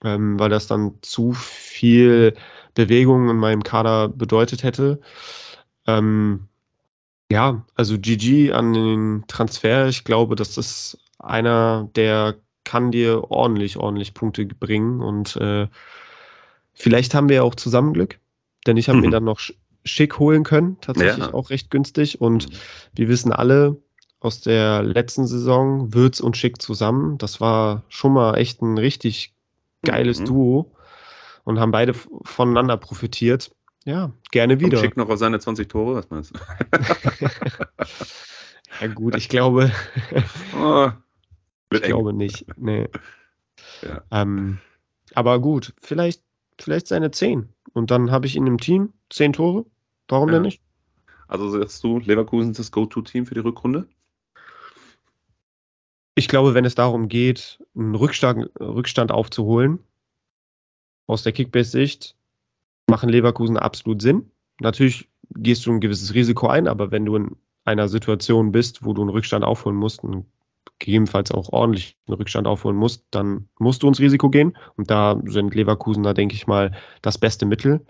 [0.02, 2.34] ähm, weil das dann zu viel
[2.74, 5.00] Bewegung in meinem Kader bedeutet hätte.
[5.86, 6.48] Ähm,
[7.30, 9.88] ja, also GG an den Transfer.
[9.88, 15.00] Ich glaube, das ist einer, der kann dir ordentlich, ordentlich Punkte bringen.
[15.00, 15.68] Und äh,
[16.72, 18.18] vielleicht haben wir ja auch zusammen Glück,
[18.66, 19.04] denn ich habe mhm.
[19.04, 19.40] mir dann noch
[19.84, 21.34] schick holen können, tatsächlich ja.
[21.34, 22.20] auch recht günstig.
[22.20, 22.56] Und mhm.
[22.94, 23.76] wir wissen alle
[24.24, 27.18] aus der letzten Saison, Würz und Schick zusammen.
[27.18, 29.34] Das war schon mal echt ein richtig
[29.82, 30.24] geiles mhm.
[30.26, 30.72] Duo
[31.44, 33.54] und haben beide voneinander profitiert.
[33.84, 34.78] Ja, gerne wieder.
[34.78, 36.38] Und Schick noch seine 20 Tore, was meinst du?
[38.80, 39.72] ja gut, ich glaube,
[40.56, 40.90] oh.
[41.72, 42.46] Ich glaube nicht.
[42.56, 42.88] Nee.
[43.82, 44.02] Ja.
[44.10, 44.58] Ähm,
[45.14, 46.22] aber gut, vielleicht,
[46.58, 47.48] vielleicht seine 10.
[47.74, 49.66] Und dann habe ich ihn im Team 10 Tore.
[50.08, 50.34] Warum ja.
[50.34, 50.60] denn nicht?
[51.28, 53.86] Also sagst du, Leverkusen ist das Go-To-Team für die Rückrunde?
[56.14, 59.78] Ich glaube, wenn es darum geht, einen Rückstand, Rückstand aufzuholen,
[61.06, 62.16] aus der Kickbase-Sicht,
[62.86, 64.30] machen Leverkusen absolut Sinn.
[64.60, 68.92] Natürlich gehst du ein gewisses Risiko ein, aber wenn du in einer Situation bist, wo
[68.92, 70.26] du einen Rückstand aufholen musst, einen
[70.78, 74.56] gegebenenfalls auch ordentlich einen Rückstand aufholen musst, dann musst du ins Risiko gehen.
[74.76, 76.72] Und da sind Leverkusen da, denke ich mal,
[77.02, 77.84] das beste Mittel.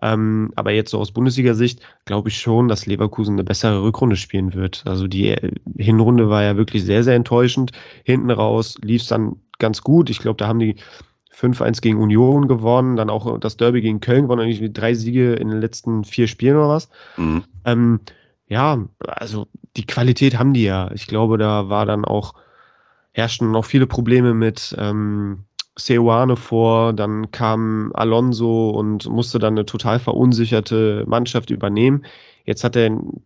[0.00, 4.54] Ähm, aber jetzt so aus Bundesliga-Sicht glaube ich schon, dass Leverkusen eine bessere Rückrunde spielen
[4.54, 4.84] wird.
[4.86, 7.72] Also die äh, Hinrunde war ja wirklich sehr, sehr enttäuschend.
[8.04, 10.10] Hinten raus lief es dann ganz gut.
[10.10, 10.76] Ich glaube, da haben die
[11.34, 15.48] 5-1 gegen Union gewonnen, dann auch das Derby gegen Köln gewonnen, eigentlich drei Siege in
[15.48, 16.88] den letzten vier Spielen oder was.
[17.16, 17.44] Mhm.
[17.64, 18.00] Ähm,
[18.48, 20.90] ja, also die Qualität haben die ja.
[20.92, 22.34] Ich glaube, da war dann auch,
[23.12, 25.44] herrschten noch viele Probleme mit ähm,
[25.78, 32.04] Seoane vor, dann kam Alonso und musste dann eine total verunsicherte Mannschaft übernehmen.
[32.44, 33.22] Jetzt hat er den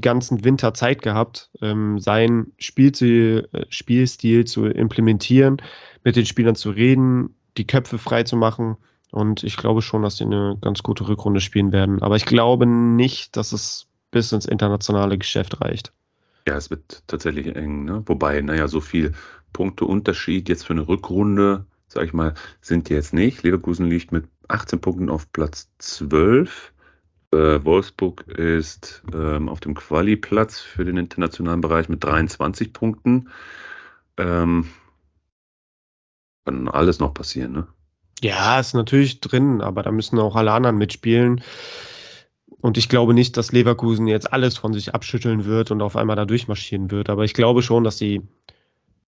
[0.00, 5.62] ganzen Winter Zeit gehabt, ähm, seinen Spielstil, äh, Spielstil zu implementieren,
[6.04, 8.76] mit den Spielern zu reden, die Köpfe frei zu machen.
[9.10, 12.02] Und ich glaube schon, dass sie eine ganz gute Rückrunde spielen werden.
[12.02, 15.92] Aber ich glaube nicht, dass es bis ins internationale Geschäft reicht.
[16.46, 17.84] Ja, es wird tatsächlich eng.
[17.84, 18.02] Ne?
[18.06, 19.12] Wobei, naja, so viel
[19.52, 23.42] Punkteunterschied jetzt für eine Rückrunde, sag ich mal, sind jetzt nicht.
[23.42, 26.72] Leverkusen liegt mit 18 Punkten auf Platz 12.
[27.32, 33.28] Äh, Wolfsburg ist ähm, auf dem Quali-Platz für den internationalen Bereich mit 23 Punkten.
[34.16, 34.68] Ähm,
[36.44, 37.66] kann alles noch passieren, ne?
[38.22, 41.42] Ja, ist natürlich drin, aber da müssen auch alle anderen mitspielen.
[42.60, 46.16] Und ich glaube nicht, dass Leverkusen jetzt alles von sich abschütteln wird und auf einmal
[46.16, 47.10] da durchmarschieren wird.
[47.10, 48.22] Aber ich glaube schon, dass sie,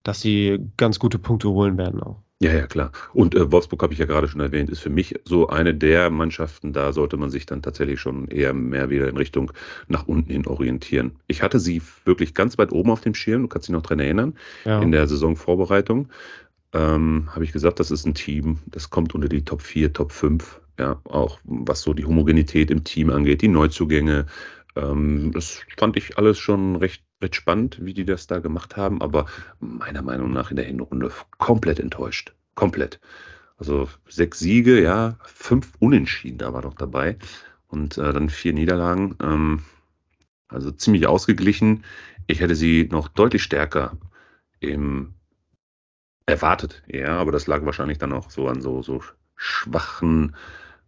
[0.02, 2.22] dass sie ganz gute Punkte holen werden auch.
[2.42, 2.92] Ja, ja, klar.
[3.12, 6.08] Und äh, Wolfsburg habe ich ja gerade schon erwähnt, ist für mich so eine der
[6.08, 9.52] Mannschaften, da sollte man sich dann tatsächlich schon eher mehr wieder in Richtung
[9.88, 11.16] nach unten hin orientieren.
[11.26, 14.00] Ich hatte sie wirklich ganz weit oben auf dem Schirm, du kannst dich noch dran
[14.00, 14.80] erinnern, ja.
[14.80, 16.08] in der Saisonvorbereitung.
[16.72, 20.10] Ähm, habe ich gesagt, das ist ein Team, das kommt unter die Top 4, Top
[20.10, 24.26] 5 ja, auch was so die Homogenität im Team angeht, die Neuzugänge.
[24.76, 29.02] Ähm, das fand ich alles schon recht, recht spannend, wie die das da gemacht haben,
[29.02, 29.26] aber
[29.60, 32.34] meiner Meinung nach in der Hinrunde komplett enttäuscht.
[32.54, 33.00] Komplett.
[33.58, 37.16] Also sechs Siege, ja, fünf Unentschieden, da war doch dabei.
[37.68, 39.16] Und äh, dann vier Niederlagen.
[39.22, 39.62] Ähm,
[40.48, 41.84] also ziemlich ausgeglichen.
[42.26, 43.96] Ich hätte sie noch deutlich stärker
[44.60, 45.14] im
[46.26, 49.02] erwartet, ja, aber das lag wahrscheinlich dann auch so an so, so
[49.36, 50.36] schwachen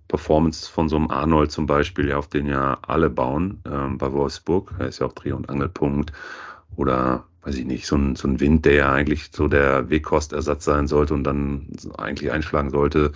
[0.09, 4.13] Performance von so einem Arnold zum Beispiel, ja, auf den ja alle bauen ähm, bei
[4.13, 4.75] Wolfsburg.
[4.79, 6.13] Er ist ja auch Dreh- und Angelpunkt.
[6.77, 10.65] Oder, weiß ich nicht, so ein, so ein Wind, der ja eigentlich so der Wegkostersatz
[10.65, 13.13] sein sollte und dann eigentlich einschlagen sollte.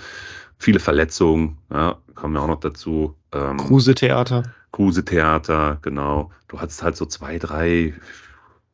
[0.58, 3.14] Viele Verletzungen, ja, kommen ja auch noch dazu.
[3.32, 4.44] Ähm, Kruse-Theater.
[4.72, 6.30] Kruse-Theater, genau.
[6.48, 7.94] Du hattest halt so zwei, drei,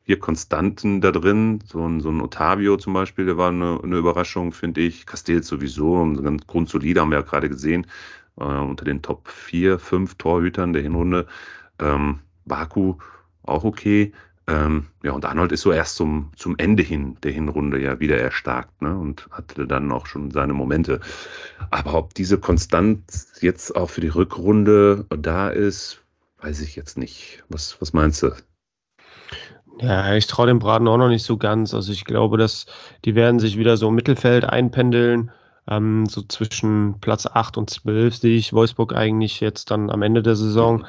[0.05, 1.61] vier Konstanten da drin.
[1.65, 5.07] So ein, so ein Otavio zum Beispiel, der war eine, eine Überraschung, finde ich.
[5.07, 7.87] Castells sowieso, ganz grundsolide, haben wir ja gerade gesehen,
[8.39, 11.27] äh, unter den Top 4, 5 Torhütern der Hinrunde.
[11.79, 12.97] Ähm, Baku
[13.43, 14.13] auch okay.
[14.49, 18.19] Ähm, ja, und Arnold ist so erst zum, zum Ende hin der Hinrunde ja wieder
[18.19, 18.99] erstarkt ne?
[18.99, 21.01] und hatte dann auch schon seine Momente.
[21.71, 26.03] Aber ob diese Konstanz jetzt auch für die Rückrunde da ist,
[26.41, 27.45] weiß ich jetzt nicht.
[27.49, 28.33] Was, was meinst du?
[29.81, 31.75] Ja, ich traue dem Braten auch noch nicht so ganz.
[31.75, 32.67] Also ich glaube, dass
[33.05, 35.31] die werden sich wieder so im Mittelfeld einpendeln.
[35.69, 40.23] Ähm, so zwischen Platz 8 und 12 sehe ich Wolfsburg eigentlich jetzt dann am Ende
[40.23, 40.87] der Saison.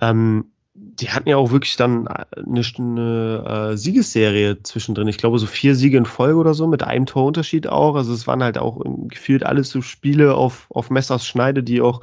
[0.00, 5.08] Ähm, die hatten ja auch wirklich dann eine, eine äh, Siegesserie zwischendrin.
[5.08, 7.96] Ich glaube, so vier Siege in Folge oder so, mit einem Torunterschied auch.
[7.96, 12.00] Also es waren halt auch gefühlt alles so Spiele auf, auf Messers Schneide, die auch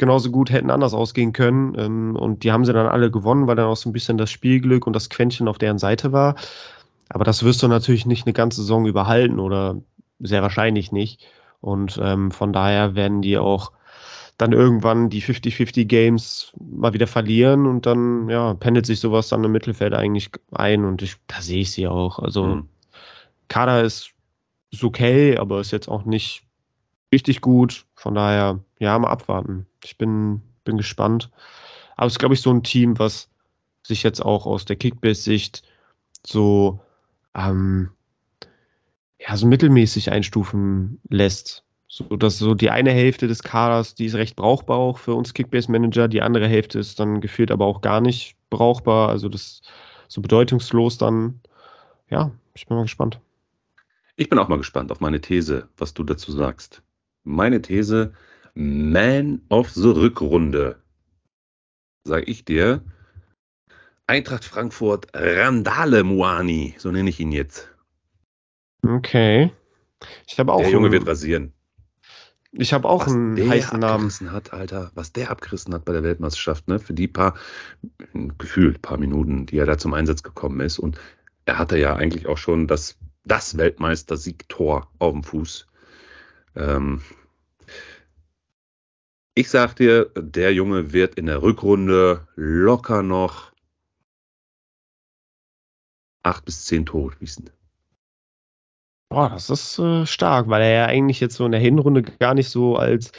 [0.00, 1.74] genauso gut hätten anders ausgehen können.
[1.78, 4.30] Ähm, und die haben sie dann alle gewonnen, weil dann auch so ein bisschen das
[4.30, 6.34] Spielglück und das Quäntchen auf deren Seite war.
[7.10, 9.76] Aber das wirst du natürlich nicht eine ganze Saison überhalten oder
[10.18, 11.26] sehr wahrscheinlich nicht.
[11.60, 13.72] Und ähm, von daher werden die auch
[14.38, 19.44] dann irgendwann die 50-50 Games mal wieder verlieren und dann ja, pendelt sich sowas dann
[19.44, 22.18] im Mittelfeld eigentlich ein und ich, da sehe ich sie auch.
[22.18, 22.68] Also mhm.
[23.48, 24.12] Kader ist,
[24.70, 26.44] ist okay, aber ist jetzt auch nicht
[27.12, 27.84] richtig gut.
[27.94, 29.66] Von daher, ja, mal abwarten.
[29.84, 31.30] Ich bin, bin gespannt.
[31.96, 33.28] Aber es ist, glaube ich, so ein Team, was
[33.82, 35.62] sich jetzt auch aus der Kickbase-Sicht
[36.26, 36.80] so,
[37.34, 37.90] ähm,
[39.18, 41.62] ja, so mittelmäßig einstufen lässt.
[41.88, 45.34] So, dass so die eine Hälfte des Kaders, die ist recht brauchbar auch für uns
[45.34, 49.10] Kickbase-Manager, die andere Hälfte ist dann gefühlt aber auch gar nicht brauchbar.
[49.10, 49.62] Also das ist
[50.08, 51.40] so bedeutungslos dann.
[52.08, 53.20] Ja, ich bin mal gespannt.
[54.16, 56.82] Ich bin auch mal gespannt auf meine These, was du dazu sagst.
[57.24, 58.12] Meine These,
[58.54, 60.76] Man of the Rückrunde.
[62.04, 62.82] Sag ich dir,
[64.10, 67.70] Eintracht Frankfurt Randale Moani, so nenne ich ihn jetzt.
[68.82, 69.52] Okay.
[70.26, 70.62] Ich habe auch.
[70.62, 71.52] Der Junge wird rasieren.
[72.52, 74.10] Ich habe auch was einen der heißen Namen.
[74.32, 76.80] hat, Alter, was der abgerissen hat bei der Weltmeisterschaft, ne?
[76.80, 77.34] Für die paar,
[78.38, 80.80] gefühlt paar Minuten, die er da zum Einsatz gekommen ist.
[80.80, 80.98] Und
[81.44, 85.68] er hatte ja eigentlich auch schon das, das Weltmeister-Siegtor auf dem Fuß.
[86.56, 87.02] Ähm,
[89.34, 93.52] ich sag dir, der Junge wird in der Rückrunde locker noch
[96.22, 97.50] acht bis zehn Tore schießen.
[99.08, 102.34] Boah, das ist äh, stark, weil er ja eigentlich jetzt so in der Hinrunde gar
[102.34, 103.12] nicht so als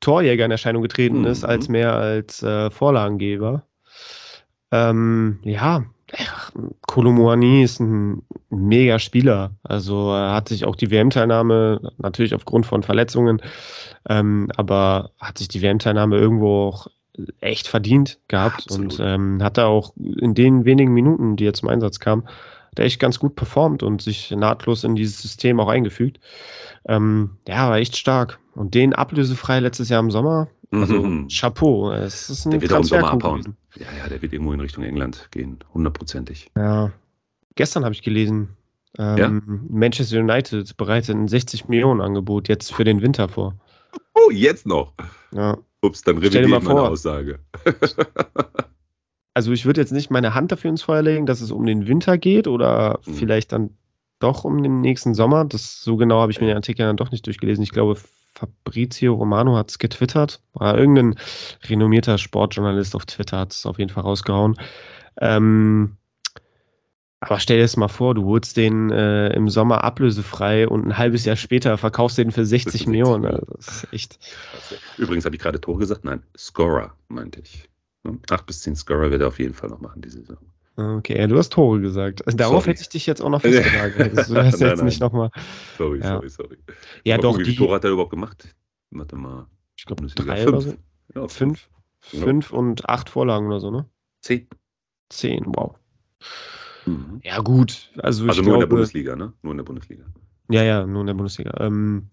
[0.00, 1.26] Torjäger in Erscheinung getreten mhm.
[1.26, 3.66] ist, als mehr als äh, Vorlagengeber.
[4.70, 5.84] Ähm, ja,
[6.86, 9.52] Kolomouani ist ein mega Spieler.
[9.62, 13.42] Also er hat sich auch die WM-Teilnahme, natürlich aufgrund von Verletzungen,
[14.08, 16.86] ähm, aber hat sich die WM-Teilnahme irgendwo auch
[17.40, 18.98] echt verdient gehabt Absolut.
[18.98, 22.28] und ähm, hat da auch in den wenigen Minuten, die er zum Einsatz kam,
[22.78, 26.20] der echt ganz gut performt und sich nahtlos in dieses System auch eingefügt.
[26.86, 28.38] Ähm, ja, war echt stark.
[28.54, 31.28] Und den ablösefrei letztes Jahr im Sommer, also mhm.
[31.28, 31.92] Chapeau.
[31.92, 33.56] Es ist ein der wird auch im Sommer abhauen.
[33.76, 36.50] Ja, ja, der wird irgendwo in Richtung England gehen, hundertprozentig.
[36.56, 36.92] Ja.
[37.54, 38.56] Gestern habe ich gelesen,
[38.98, 39.28] ähm, ja?
[39.68, 43.54] Manchester United bereitet ein 60 Millionen Angebot jetzt für den Winter vor.
[44.14, 44.94] Oh, jetzt noch.
[45.32, 45.58] Ja.
[45.80, 47.40] Ups, dann revidiere ich meine Aussage.
[49.38, 51.86] also ich würde jetzt nicht meine Hand dafür ins Feuer legen, dass es um den
[51.86, 53.14] Winter geht oder mhm.
[53.14, 53.70] vielleicht dann
[54.18, 55.44] doch um den nächsten Sommer.
[55.44, 57.62] Das so genau habe ich mir den Artikel dann doch nicht durchgelesen.
[57.62, 57.96] Ich glaube,
[58.34, 60.42] Fabrizio Romano hat es getwittert.
[60.58, 61.14] Irgendein
[61.68, 64.56] renommierter Sportjournalist auf Twitter hat es auf jeden Fall rausgehauen.
[65.20, 65.98] Ähm,
[67.20, 70.98] aber stell dir das mal vor, du holst den äh, im Sommer ablösefrei und ein
[70.98, 73.24] halbes Jahr später verkaufst den für 60 Millionen.
[73.24, 74.18] Also das ist echt.
[74.96, 76.04] Übrigens habe ich gerade Tor gesagt.
[76.04, 77.68] Nein, Scorer meinte ich.
[78.30, 80.38] Acht bis zehn Scorer wird er auf jeden Fall noch machen diese Saison.
[80.76, 82.24] Okay, du hast Tore gesagt.
[82.24, 82.72] Also darauf sorry.
[82.72, 83.98] hätte ich dich jetzt auch noch festgelagert.
[84.16, 84.86] Also, du hast nein, jetzt nein.
[84.86, 85.30] nicht nochmal.
[85.76, 86.14] Sorry, ja.
[86.14, 86.58] sorry, sorry.
[87.04, 87.30] Ja, mal doch.
[87.32, 88.54] Gucken, wie viele Tore hat er überhaupt gemacht?
[88.90, 89.46] Warte mal.
[89.76, 90.48] Ich glaube, drei fünf.
[90.48, 90.74] oder so.
[91.14, 91.68] Ja, fünf.
[92.00, 93.86] Fünf, fünf und acht Vorlagen oder so, ne?
[94.20, 94.46] Zehn.
[95.08, 95.74] Zehn, wow.
[96.86, 97.20] Mhm.
[97.24, 97.90] Ja, gut.
[97.98, 99.32] Also, also nur glaube, in der Bundesliga, ne?
[99.42, 100.04] Nur in der Bundesliga.
[100.50, 101.52] Ja, ja, nur in der Bundesliga.
[101.58, 102.08] Ähm,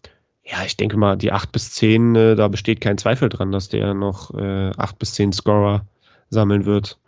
[0.46, 3.70] ja, ich denke mal, die 8 bis 10, äh, da besteht kein Zweifel dran, dass
[3.70, 5.88] der noch äh, 8 bis 10 Scorer
[6.30, 7.00] sammeln wird.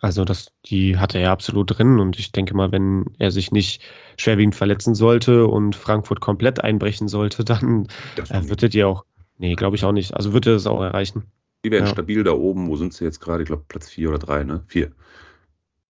[0.00, 3.52] Also das, die hat er ja absolut drin und ich denke mal, wenn er sich
[3.52, 3.82] nicht
[4.18, 9.04] schwerwiegend verletzen sollte und Frankfurt komplett einbrechen sollte, dann äh, wird er die auch,
[9.38, 11.24] nee, glaube ich auch nicht, also wird er das auch erreichen.
[11.64, 11.92] Die werden ja.
[11.92, 13.44] stabil da oben, wo sind sie jetzt gerade?
[13.44, 14.64] Ich glaube Platz 4 oder 3, ne?
[14.66, 14.90] 4.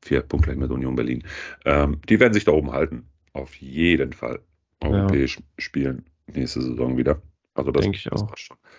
[0.03, 1.25] 4 Punkte mit Union Berlin.
[1.65, 4.41] Ähm, die werden sich da oben halten, auf jeden Fall
[4.81, 5.43] europäisch ja.
[5.59, 7.21] spielen nächste Saison wieder.
[7.55, 8.33] Also das denke ich auch.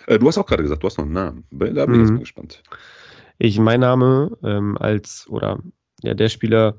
[0.07, 1.43] Äh, du hast auch gerade gesagt, du hast noch einen Namen.
[1.51, 1.99] Da bin ich mhm.
[1.99, 2.63] jetzt mal gespannt.
[3.37, 5.59] Ich, mein Name ähm, als, oder
[6.01, 6.77] ja, der Spieler,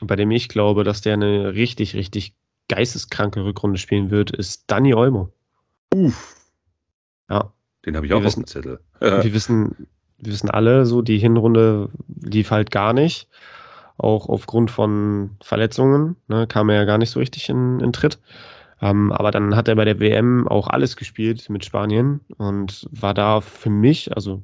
[0.00, 2.34] bei dem ich glaube, dass der eine richtig, richtig
[2.68, 5.32] geisteskranke Rückrunde spielen wird, ist Danny Olmo.
[5.94, 6.36] Uff.
[7.30, 7.52] Ja.
[7.84, 8.80] Den habe ich auch wir auf dem Zettel.
[9.00, 13.28] wir wissen, wir wissen alle, so die Hinrunde lief halt gar nicht.
[13.96, 18.20] Auch aufgrund von Verletzungen, ne, kam er ja gar nicht so richtig in, in Tritt.
[18.80, 23.14] Ähm, aber dann hat er bei der WM auch alles gespielt mit Spanien und war
[23.14, 24.42] da für mich, also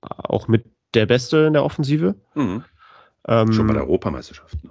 [0.00, 2.14] auch mit der Beste in der Offensive.
[2.34, 2.64] Mhm.
[3.26, 4.62] Ähm, Schon bei der Europameisterschaft.
[4.62, 4.70] Ne?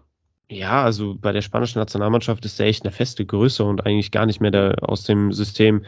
[0.50, 4.26] Ja, also bei der spanischen Nationalmannschaft ist er echt eine feste Größe und eigentlich gar
[4.26, 5.86] nicht mehr da aus dem System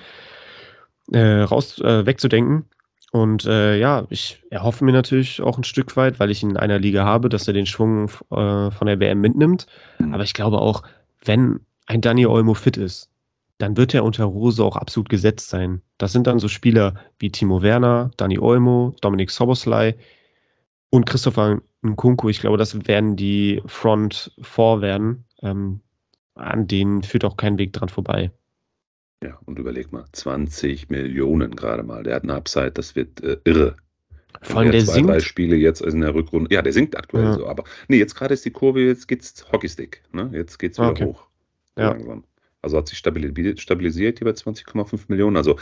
[1.12, 2.66] äh, raus äh, wegzudenken.
[3.12, 6.58] Und äh, ja, ich erhoffe mir natürlich auch ein Stück weit, weil ich ihn in
[6.58, 9.68] einer Liga habe, dass er den Schwung äh, von der WM mitnimmt.
[10.00, 10.14] Mhm.
[10.14, 10.84] Aber ich glaube auch,
[11.24, 13.10] wenn ein Dani Olmo fit ist,
[13.58, 15.82] dann wird er unter Rose auch absolut gesetzt sein.
[15.98, 19.96] Das sind dann so Spieler wie Timo Werner, Dani Olmo, Dominik Soboslai
[20.90, 22.30] und Christopher Nkunku.
[22.30, 25.26] Ich glaube, das werden die Front 4 werden.
[25.42, 25.82] Ähm,
[26.36, 28.32] an denen führt auch kein Weg dran vorbei.
[29.24, 32.04] Ja, und überleg mal, 20 Millionen gerade mal.
[32.04, 33.78] Der hat eine Upside, das wird äh, irre.
[34.42, 35.10] Vor allem der zwei, singt.
[35.10, 36.54] drei Spiele jetzt in der Rückrunde.
[36.54, 37.34] Ja, der singt aktuell ja.
[37.34, 37.48] so.
[37.48, 40.04] Aber nee, jetzt gerade ist die Kurve, jetzt geht's Hockeystick.
[40.12, 40.30] Ne?
[40.34, 41.06] Jetzt geht's wieder okay.
[41.06, 41.28] hoch.
[41.78, 41.90] Ja.
[41.90, 42.24] Langsam.
[42.62, 45.38] Also hat sich stabilisiert hier bei 20,5 Millionen.
[45.38, 45.58] Also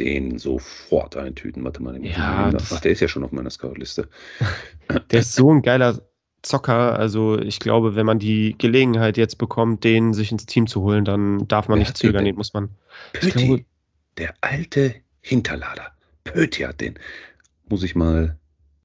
[0.00, 1.64] den sofort eintüten.
[1.64, 4.08] Warte mal, ja, Ach, der ist ja schon auf meiner Scout-Liste.
[5.10, 6.02] Der ist so ein geiler
[6.42, 6.98] Zocker.
[6.98, 11.04] Also ich glaube, wenn man die Gelegenheit jetzt bekommt, den sich ins Team zu holen,
[11.04, 12.24] dann darf man Wer nicht zögern.
[12.24, 12.70] Den muss man.
[13.12, 13.64] Pöti, glaube,
[14.18, 15.92] der alte Hinterlader.
[16.24, 16.98] Pöti hat den.
[17.68, 18.38] Muss ich mal,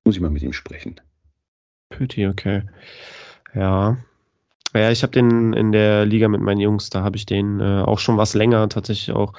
[0.03, 1.01] muss ich mal mit ihm sprechen.
[1.89, 2.63] Pöti, okay.
[3.53, 3.97] Ja.
[4.73, 7.81] Ja, ich habe den in der Liga mit meinen Jungs, da habe ich den äh,
[7.81, 9.33] auch schon was länger, tatsächlich auch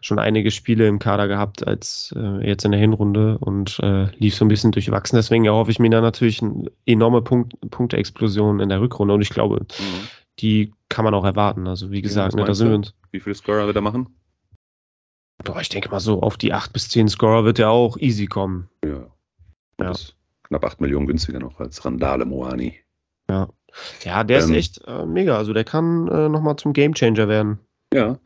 [0.00, 4.34] schon einige Spiele im Kader gehabt als äh, jetzt in der Hinrunde und äh, lief
[4.34, 5.16] so ein bisschen durchwachsen.
[5.16, 9.30] Deswegen erhoffe ich mir da natürlich eine enorme Punkt, Punkteexplosion in der Rückrunde und ich
[9.30, 10.08] glaube, mhm.
[10.38, 11.66] die kann man auch erwarten.
[11.66, 12.94] Also wie gesagt, ja, ne, da sind wir uns.
[13.10, 14.08] Wie viele Scorer wird er machen?
[15.44, 18.26] Boah, ich denke mal so auf die 8 bis 10 Scorer wird er auch easy
[18.26, 18.68] kommen.
[18.84, 19.06] Ja.
[19.80, 19.92] ja.
[20.44, 22.78] knapp 8 Millionen günstiger noch als Randale Moani.
[23.30, 23.48] Ja.
[24.04, 25.36] Ja, der ähm, ist echt äh, mega.
[25.36, 27.58] Also der kann äh, nochmal zum Gamechanger werden.
[27.92, 28.18] Ja.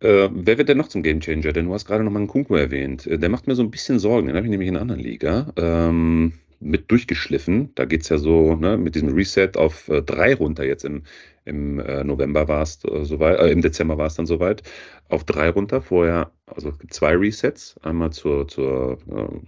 [0.00, 1.52] Äh, wer wird denn noch zum Gamechanger?
[1.52, 3.06] Denn du hast gerade nochmal einen Kunku erwähnt.
[3.06, 4.28] Äh, der macht mir so ein bisschen Sorgen.
[4.28, 7.74] Den habe ich nämlich in einer anderen Liga ähm, mit durchgeschliffen.
[7.74, 10.64] Da geht es ja so ne, mit diesem Reset auf äh, drei runter.
[10.64, 11.02] Jetzt im,
[11.44, 14.62] im äh, November war es äh, soweit, äh, im Dezember war es dann soweit.
[15.08, 15.82] Auf drei runter.
[15.82, 17.76] Vorher, also es gibt zwei Resets.
[17.82, 18.98] Einmal zur, zur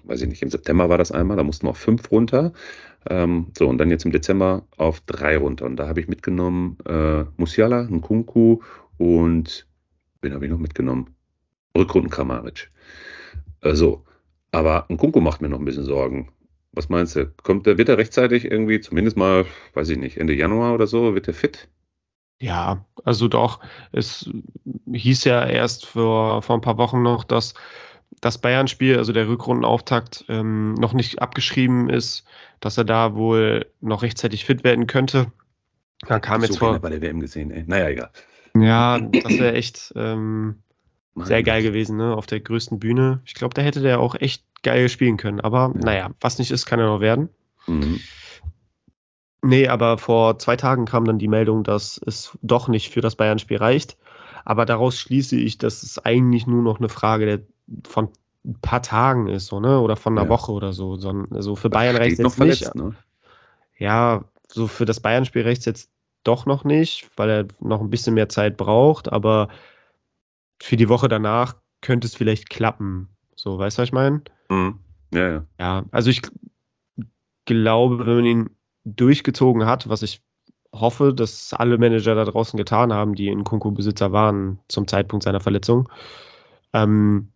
[0.05, 1.37] weiß ich nicht, im September war das einmal.
[1.37, 2.53] Da mussten wir auf fünf runter.
[3.09, 5.67] Ähm, so, und dann jetzt im Dezember auf drei runter.
[5.67, 8.61] Und da habe ich mitgenommen äh, Musiala, Nkunku
[8.99, 9.67] und
[10.21, 11.15] wen habe ich noch mitgenommen?
[11.77, 12.71] Rückrunden Kramaric.
[13.63, 14.05] Äh, so,
[14.53, 16.33] aber Nkunku macht mir noch ein bisschen Sorgen.
[16.73, 17.27] Was meinst du?
[17.43, 21.15] Kommt der, wird er rechtzeitig irgendwie, zumindest mal, weiß ich nicht, Ende Januar oder so,
[21.15, 21.69] wird er fit?
[22.41, 23.61] Ja, also doch.
[23.93, 24.31] Es
[24.93, 27.55] hieß ja erst vor, vor ein paar Wochen noch, dass
[28.20, 32.25] das Bayern-Spiel, also der Rückrundenauftakt, ähm, noch nicht abgeschrieben ist,
[32.61, 35.33] dass er da wohl noch rechtzeitig fit werden könnte.
[36.07, 36.79] Da kam jetzt so vor.
[36.79, 37.64] bei der WM gesehen, ey.
[37.66, 38.11] Naja, egal.
[38.57, 40.57] Ja, das wäre echt ähm,
[41.14, 42.16] sehr geil gewesen, ne?
[42.16, 43.20] Auf der größten Bühne.
[43.25, 45.40] Ich glaube, da hätte der auch echt geil spielen können.
[45.40, 45.81] Aber ja.
[45.85, 47.29] naja, was nicht ist, kann er noch werden.
[47.66, 48.01] Mhm.
[49.42, 53.16] Nee, aber vor zwei Tagen kam dann die Meldung, dass es doch nicht für das
[53.16, 53.96] Bayern-Spiel reicht.
[54.44, 57.40] Aber daraus schließe ich, dass es eigentlich nur noch eine Frage der,
[57.87, 58.09] von
[58.45, 59.81] ein paar Tagen ist, so, ne?
[59.81, 60.29] Oder von einer ja.
[60.31, 60.97] Woche oder so.
[60.97, 62.75] so also für Bayern reicht es jetzt verletzt, nicht.
[62.75, 62.95] Ne?
[63.79, 65.91] Ja, so für das Bayern-Spiel reicht jetzt
[66.25, 69.49] doch noch nicht, weil er noch ein bisschen mehr Zeit braucht, aber
[70.61, 73.09] für die Woche danach könnte es vielleicht klappen.
[73.37, 74.23] So, weißt du, was ich meine?
[74.49, 74.81] Mhm.
[75.13, 75.47] Ja, ja.
[75.59, 76.23] Ja, also ich
[77.47, 78.51] glaube, wenn man ihn
[78.85, 80.23] durchgezogen hat, was ich
[80.73, 85.41] hoffe, dass alle Manager da draußen getan haben, die in Kunku-Besitzer waren zum Zeitpunkt seiner
[85.41, 85.89] Verletzung,
[86.73, 87.33] ähm,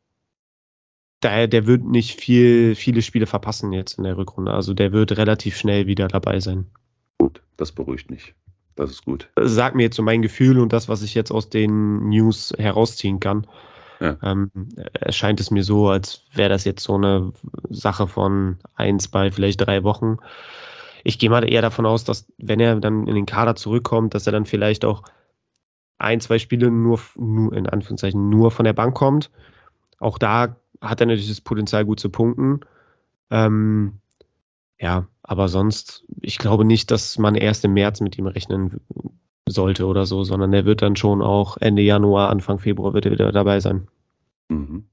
[1.24, 4.52] der, der wird nicht viel, viele Spiele verpassen jetzt in der Rückrunde.
[4.52, 6.66] Also der wird relativ schnell wieder dabei sein.
[7.18, 8.34] Gut, das beruhigt mich.
[8.76, 9.30] Das ist gut.
[9.40, 13.20] Sag mir jetzt so mein Gefühl und das, was ich jetzt aus den News herausziehen
[13.20, 13.46] kann.
[14.00, 14.16] Ja.
[14.22, 14.50] Ähm,
[14.92, 17.32] erscheint es mir so, als wäre das jetzt so eine
[17.70, 20.18] Sache von ein, zwei, vielleicht drei Wochen.
[21.04, 24.26] Ich gehe mal eher davon aus, dass wenn er dann in den Kader zurückkommt, dass
[24.26, 25.04] er dann vielleicht auch
[25.98, 29.30] ein, zwei Spiele nur, nur in Anführungszeichen nur von der Bank kommt.
[30.00, 32.60] Auch da hat er natürlich das Potenzial, gut zu punkten.
[33.30, 34.00] Ähm,
[34.78, 38.80] ja, aber sonst, ich glaube nicht, dass man erst im März mit ihm rechnen
[39.46, 43.12] sollte oder so, sondern er wird dann schon auch Ende Januar, Anfang Februar wird er
[43.12, 43.88] wieder dabei sein.
[44.48, 44.84] Mhm.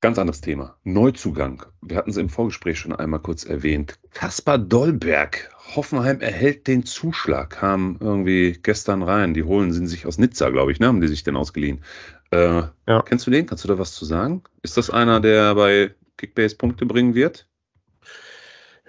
[0.00, 0.76] Ganz anderes Thema.
[0.84, 1.64] Neuzugang.
[1.82, 3.98] Wir hatten es im Vorgespräch schon einmal kurz erwähnt.
[4.12, 5.50] Kaspar Dollberg.
[5.74, 7.50] Hoffenheim erhält den Zuschlag.
[7.50, 9.34] Kam irgendwie gestern rein.
[9.34, 10.86] Die holen sie sich aus Nizza, glaube ich, ne?
[10.86, 11.82] Haben die sich denn ausgeliehen?
[12.30, 13.02] Äh, ja.
[13.02, 13.46] Kennst du den?
[13.46, 14.42] Kannst du da was zu sagen?
[14.62, 17.46] Ist das einer, der bei Kickbase Punkte bringen wird?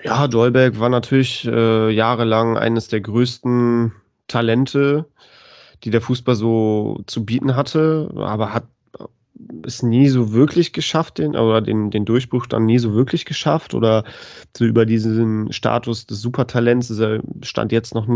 [0.02, 3.92] Ja, Dolberg war natürlich äh, jahrelang eines der größten
[4.28, 5.06] Talente,
[5.84, 8.68] die der Fußball so zu bieten hatte, aber hat
[9.66, 13.74] es nie so wirklich geschafft, den, oder den, den Durchbruch dann nie so wirklich geschafft
[13.74, 14.04] oder
[14.56, 18.08] so über diesen Status des Supertalents ist er stand jetzt noch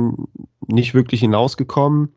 [0.68, 2.10] nicht wirklich hinausgekommen.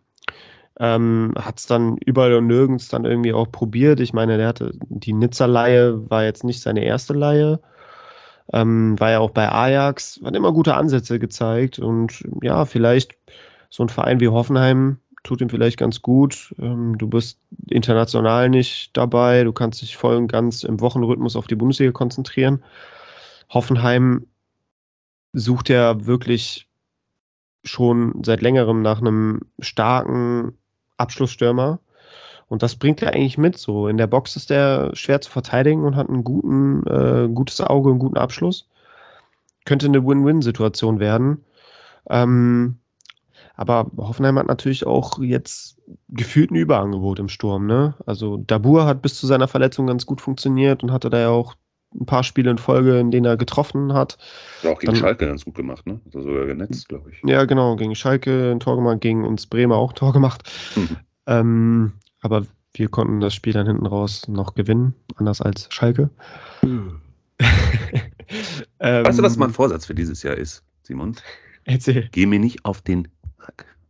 [0.78, 3.98] Ähm, hat es dann überall und nirgends dann irgendwie auch probiert.
[4.00, 7.60] Ich meine, der hatte die Nizza-Leihe war jetzt nicht seine erste Leihe.
[8.52, 13.16] Ähm, war ja auch bei Ajax, hat immer gute Ansätze gezeigt und ja, vielleicht
[13.70, 16.54] so ein Verein wie Hoffenheim tut ihm vielleicht ganz gut.
[16.58, 21.46] Ähm, du bist international nicht dabei, du kannst dich voll und ganz im Wochenrhythmus auf
[21.46, 22.62] die Bundesliga konzentrieren.
[23.50, 24.26] Hoffenheim
[25.32, 26.68] sucht ja wirklich
[27.64, 30.56] schon seit längerem nach einem starken
[30.96, 31.80] Abschlussstürmer.
[32.48, 33.58] Und das bringt er eigentlich mit.
[33.58, 37.60] So in der Box ist er schwer zu verteidigen und hat ein guten, äh, gutes
[37.60, 38.68] Auge, einen guten Abschluss.
[39.64, 41.44] Könnte eine Win-Win-Situation werden.
[42.08, 42.78] Ähm,
[43.56, 45.78] aber Hoffenheim hat natürlich auch jetzt
[46.08, 47.66] gefühlt ein Überangebot im Sturm.
[47.66, 47.94] Ne?
[48.04, 51.54] Also Dabur hat bis zu seiner Verletzung ganz gut funktioniert und hatte da ja auch
[51.98, 54.18] ein paar Spiele in Folge, in denen er getroffen hat.
[54.62, 56.00] Hat auch gegen Dann, Schalke ganz gut gemacht, ne?
[56.06, 57.22] Also sogar genetzt, glaube ich.
[57.24, 60.50] Ja, genau, gegen Schalke ein Tor gemacht, gegen uns Bremer auch ein Tor gemacht.
[60.76, 60.96] Mhm.
[61.26, 62.44] Ähm, aber
[62.74, 66.10] wir konnten das Spiel dann hinten raus noch gewinnen, anders als Schalke.
[66.62, 67.00] Mhm.
[68.80, 71.16] ähm, weißt du, was mein Vorsatz für dieses Jahr ist, Simon?
[71.64, 72.08] Erzähl.
[72.12, 73.08] Geh mir nicht auf den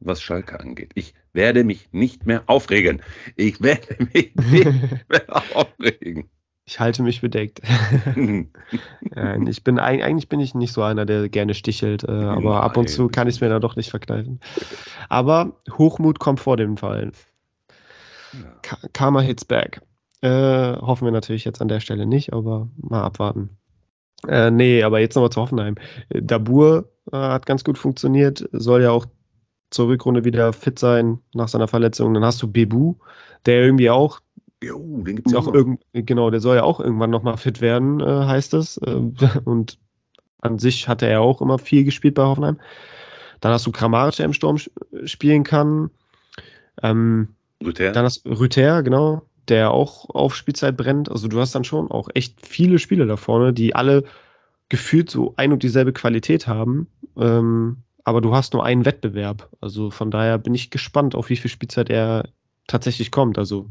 [0.01, 0.93] was Schalke angeht.
[0.95, 3.03] Ich werde mich nicht mehr aufregen.
[3.35, 6.29] Ich werde mich nicht mehr aufregen.
[6.69, 7.61] Ich halte mich bedeckt.
[8.17, 12.63] ich bin eigentlich bin ich nicht so einer, der gerne stichelt, äh, aber Nein.
[12.63, 14.41] ab und zu kann ich es mir dann doch nicht verkneifen.
[15.09, 17.13] Aber Hochmut kommt vor dem Fall.
[18.33, 18.89] Ja.
[18.93, 19.81] Karma hits back.
[20.23, 23.51] Äh, hoffen wir natürlich jetzt an der Stelle nicht, aber mal abwarten.
[24.27, 25.77] Äh, nee, aber jetzt nochmal zu Hoffenheim.
[26.09, 29.07] Dabur äh, hat ganz gut funktioniert, soll ja auch
[29.71, 32.15] zur Rückrunde wieder fit sein nach seiner Verletzung.
[32.15, 32.97] Dann hast du Bebu,
[33.47, 34.21] der irgendwie auch
[34.63, 38.05] Jo, den gibt's noch irgend, genau, der soll ja auch irgendwann nochmal fit werden, äh,
[38.05, 38.79] heißt es.
[38.79, 39.01] Äh,
[39.45, 39.79] und
[40.41, 42.59] an sich hatte er auch immer viel gespielt bei Hoffenheim.
[43.41, 44.57] Dann hast du Kramaric, der im Sturm
[45.05, 45.91] spielen kann.
[46.83, 47.93] Ähm, Rüther.
[47.93, 51.11] Dann hast Rüther, genau, der auch auf Spielzeit brennt.
[51.11, 54.05] Also du hast dann schon auch echt viele Spiele da vorne, die alle
[54.69, 56.89] gefühlt so ein und dieselbe Qualität haben.
[57.17, 59.51] Ähm, aber du hast nur einen Wettbewerb.
[59.61, 62.29] Also von daher bin ich gespannt, auf wie viel Spielzeit er
[62.69, 63.37] tatsächlich kommt.
[63.37, 63.69] Also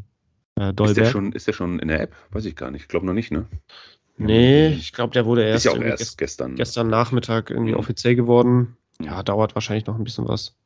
[0.60, 2.14] äh, Ist der, schon, ist der schon in der App?
[2.32, 2.82] Weiß ich gar nicht.
[2.82, 3.46] Ich glaube noch nicht, ne?
[4.18, 6.56] Nee, ich glaube, der wurde erst, ist ja auch erst gestern.
[6.56, 7.80] gestern Nachmittag irgendwie mhm.
[7.80, 8.76] offiziell geworden.
[9.02, 10.58] Ja, dauert wahrscheinlich noch ein bisschen was.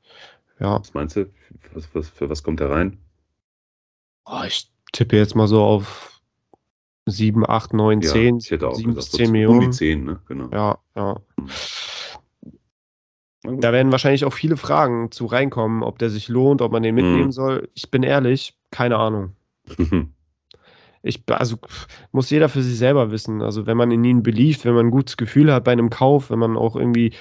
[0.59, 0.79] Ja.
[0.79, 1.29] Was meinst du?
[1.73, 2.97] Was, was, für was kommt er rein?
[4.25, 6.21] Oh, ich tippe jetzt mal so auf
[7.05, 8.37] 7, 8, 9, ja, 10.
[8.37, 9.65] Ich hätte auch 7 gesagt, bis 10 Millionen.
[9.65, 10.19] Um die 10, ne?
[10.27, 10.49] Genau.
[10.51, 11.21] Ja, ja.
[11.37, 11.49] Mhm.
[13.43, 16.95] Da werden wahrscheinlich auch viele Fragen zu reinkommen, ob der sich lohnt, ob man den
[16.95, 17.31] mitnehmen mhm.
[17.31, 17.69] soll.
[17.73, 19.35] Ich bin ehrlich, keine Ahnung.
[21.01, 21.55] Ich, also
[22.11, 23.41] muss jeder für sich selber wissen.
[23.41, 26.29] Also wenn man in ihn beliebt, wenn man ein gutes Gefühl hat bei einem Kauf,
[26.29, 27.13] wenn man auch irgendwie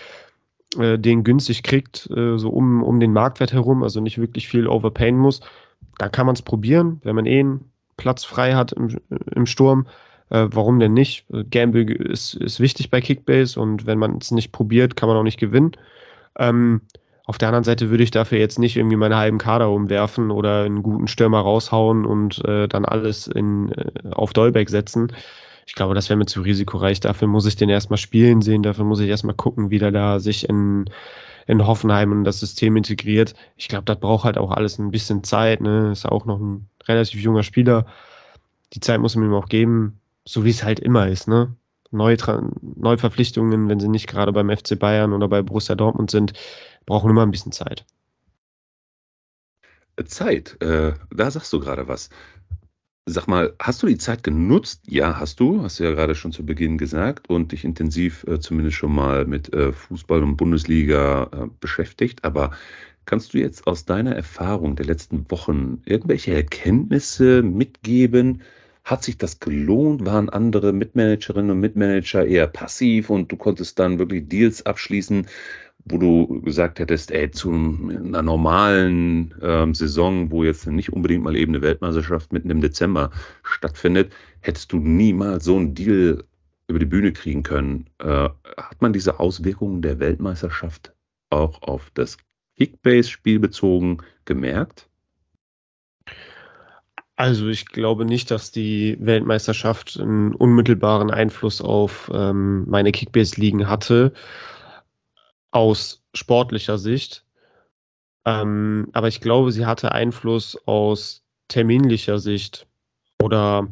[0.76, 4.66] äh, den günstig kriegt, äh, so um, um den Marktwert herum, also nicht wirklich viel
[4.66, 5.42] overpayen muss,
[5.98, 8.98] dann kann man es probieren, wenn man eh einen Platz frei hat im,
[9.32, 9.86] im Sturm.
[10.30, 11.26] Äh, warum denn nicht?
[11.50, 15.22] Gamble ist, ist wichtig bei Kickbase und wenn man es nicht probiert, kann man auch
[15.22, 15.72] nicht gewinnen.
[16.38, 16.82] Ähm,
[17.28, 20.62] auf der anderen Seite würde ich dafür jetzt nicht irgendwie meinen halben Kader umwerfen oder
[20.62, 25.12] einen guten Stürmer raushauen und äh, dann alles in, äh, auf Dolbeck setzen.
[25.66, 27.00] Ich glaube, das wäre mir zu risikoreich.
[27.00, 30.20] Dafür muss ich den erstmal spielen sehen, dafür muss ich erstmal gucken, wie der da
[30.20, 30.86] sich in,
[31.46, 33.34] in Hoffenheim und das System integriert.
[33.58, 35.60] Ich glaube, das braucht halt auch alles ein bisschen Zeit.
[35.60, 35.92] Ne?
[35.92, 37.84] Ist auch noch ein relativ junger Spieler.
[38.72, 41.28] Die Zeit muss man ihm auch geben, so wie es halt immer ist.
[41.28, 41.54] Ne?
[41.90, 46.32] Neuverpflichtungen, wenn sie nicht gerade beim FC Bayern oder bei Borussia Dortmund sind,
[46.86, 47.86] brauchen immer ein bisschen Zeit.
[50.06, 52.10] Zeit, äh, da sagst du gerade was.
[53.06, 54.82] Sag mal, hast du die Zeit genutzt?
[54.86, 58.38] Ja, hast du, hast du ja gerade schon zu Beginn gesagt und dich intensiv äh,
[58.38, 62.24] zumindest schon mal mit äh, Fußball und Bundesliga äh, beschäftigt.
[62.24, 62.50] Aber
[63.06, 68.42] kannst du jetzt aus deiner Erfahrung der letzten Wochen irgendwelche Erkenntnisse mitgeben?
[68.88, 70.06] Hat sich das gelohnt?
[70.06, 75.26] Waren andere Mitmanagerinnen und Mitmanager eher passiv und du konntest dann wirklich Deals abschließen,
[75.84, 81.36] wo du gesagt hättest, ey, zu einer normalen ähm, Saison, wo jetzt nicht unbedingt mal
[81.36, 83.10] eben eine Weltmeisterschaft mitten im Dezember
[83.42, 84.10] stattfindet,
[84.40, 86.24] hättest du niemals so einen Deal
[86.66, 87.90] über die Bühne kriegen können.
[87.98, 90.94] Äh, hat man diese Auswirkungen der Weltmeisterschaft
[91.28, 92.16] auch auf das
[92.56, 94.88] Kickbase-Spiel bezogen gemerkt?
[97.18, 104.12] Also ich glaube nicht, dass die Weltmeisterschaft einen unmittelbaren Einfluss auf ähm, meine Kickbase-Ligen hatte
[105.50, 107.24] aus sportlicher Sicht.
[108.24, 112.68] Ähm, aber ich glaube, sie hatte Einfluss aus terminlicher Sicht.
[113.20, 113.66] Oder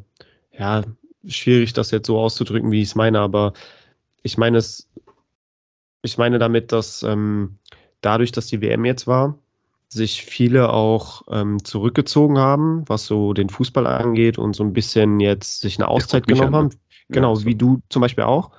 [0.50, 0.82] ja,
[1.24, 3.52] schwierig, das jetzt so auszudrücken, wie ich es meine, aber
[4.24, 4.90] ich meine es,
[6.02, 7.58] ich meine damit, dass ähm,
[8.00, 9.38] dadurch, dass die WM jetzt war,
[9.96, 15.18] sich viele auch ähm, zurückgezogen haben, was so den Fußball angeht und so ein bisschen
[15.20, 16.70] jetzt sich eine Auszeit genommen an, haben.
[17.08, 17.46] Genau, ja, so.
[17.46, 18.50] wie du zum Beispiel auch.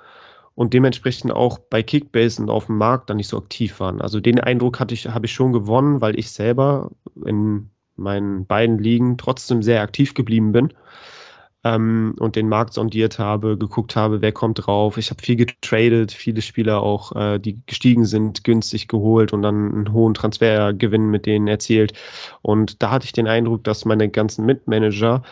[0.54, 4.00] Und dementsprechend auch bei Kickbase und auf dem Markt dann nicht so aktiv waren.
[4.00, 6.90] Also den Eindruck hatte ich, habe ich schon gewonnen, weil ich selber
[7.24, 10.72] in meinen beiden Ligen trotzdem sehr aktiv geblieben bin
[11.64, 14.96] ähm, und den Markt sondiert habe, geguckt habe, wer kommt drauf.
[14.96, 19.72] Ich habe viel getradet, viele Spieler auch, äh, die gestiegen sind, günstig geholt und dann
[19.72, 21.94] einen hohen Transfergewinn mit denen erzielt.
[22.42, 25.22] Und da hatte ich den Eindruck, dass meine ganzen Mitmanager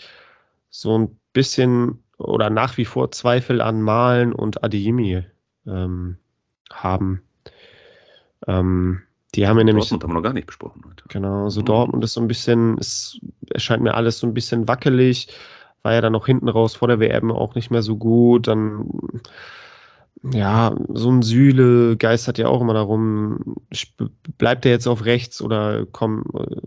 [0.71, 5.25] so ein bisschen oder nach wie vor Zweifel an Malen und Adeyemi
[5.67, 6.17] ähm,
[6.73, 7.23] haben.
[8.47, 9.03] Ähm,
[9.35, 9.89] die haben wir nämlich.
[9.89, 11.05] Dortmund haben wir noch gar nicht besprochen heute.
[11.09, 11.65] Genau, so mhm.
[11.67, 13.19] Dortmund ist so ein bisschen, es
[13.51, 15.29] erscheint mir alles so ein bisschen wackelig
[15.83, 18.49] war ja dann noch hinten raus vor der WM auch nicht mehr so gut.
[18.49, 18.89] Dann,
[20.23, 23.57] ja, so ein Sühle geistert ja auch immer darum,
[24.39, 26.25] bleibt er jetzt auf rechts oder komm,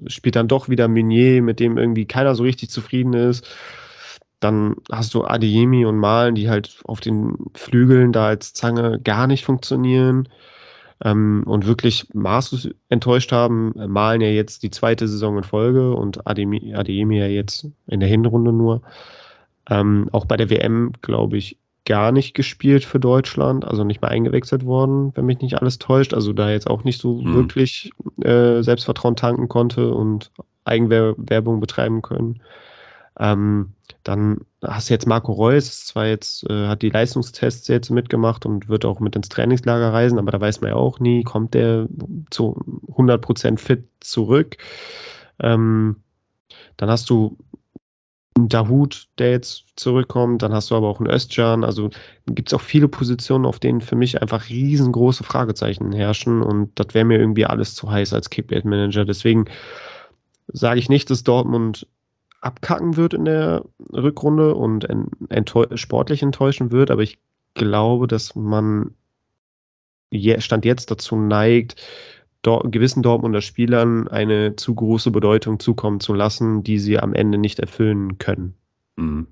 [0.07, 3.47] spielt dann doch wieder Meunier, mit dem irgendwie keiner so richtig zufrieden ist.
[4.41, 9.27] Dann hast du Adeyemi und Malen, die halt auf den Flügeln da als Zange gar
[9.27, 10.27] nicht funktionieren
[11.03, 13.73] ähm, und wirklich maßlos enttäuscht haben.
[13.87, 18.53] Malen ja jetzt die zweite Saison in Folge und Adeyemi ja jetzt in der Hinrunde
[18.53, 18.81] nur.
[19.69, 24.07] Ähm, auch bei der WM, glaube ich, gar nicht gespielt für Deutschland, also nicht mal
[24.07, 26.13] eingewechselt worden, wenn mich nicht alles täuscht.
[26.13, 27.35] Also da jetzt auch nicht so mhm.
[27.35, 27.91] wirklich
[28.21, 30.31] äh, Selbstvertrauen tanken konnte und
[30.65, 32.41] Eigenwerbung betreiben können.
[33.19, 38.45] Ähm, dann hast du jetzt Marco Reus, zwar jetzt, äh, hat die Leistungstests jetzt mitgemacht
[38.45, 41.53] und wird auch mit ins Trainingslager reisen, aber da weiß man ja auch nie, kommt
[41.53, 41.87] der
[42.29, 42.55] zu
[42.87, 44.57] 100% fit zurück.
[45.39, 45.97] Ähm,
[46.77, 47.37] dann hast du
[48.37, 51.89] einen Dahut, der jetzt zurückkommt, dann hast du aber auch einen Özcan, also
[52.27, 56.93] gibt es auch viele Positionen, auf denen für mich einfach riesengroße Fragezeichen herrschen und das
[56.93, 59.45] wäre mir irgendwie alles zu heiß als Kickbait-Manager, deswegen
[60.47, 61.87] sage ich nicht, dass Dortmund
[62.45, 64.87] abkacken wird in der Rückrunde und
[65.29, 67.17] enttäu sportlich enttäuschen wird, aber ich
[67.55, 68.93] glaube, dass man
[70.11, 71.81] je Stand jetzt dazu neigt,
[72.43, 77.39] Dor gewissen Dortmunder Spielern eine zu große Bedeutung zukommen zu lassen, die sie am Ende
[77.39, 78.53] nicht erfüllen können.
[78.97, 79.25] Mhm.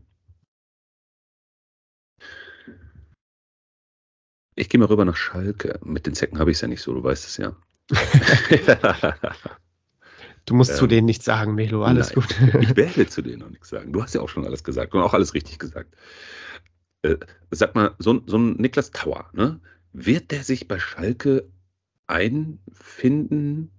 [4.56, 5.80] Ich gehe mal rüber nach Schalke.
[5.84, 7.56] Mit den Zecken habe ich es ja nicht so, du weißt es ja.
[10.46, 12.62] Du musst ähm, zu denen nichts sagen, Melo, alles nein, gut.
[12.62, 13.94] ich werde zu denen noch nichts sagen.
[13.94, 15.96] Du hast ja auch schon alles gesagt und auch alles richtig gesagt.
[17.02, 17.18] Äh,
[17.52, 19.60] sag mal, so, so ein Niklas Tauer, ne?
[19.94, 21.50] wird der sich bei Schalke
[22.08, 23.72] einfinden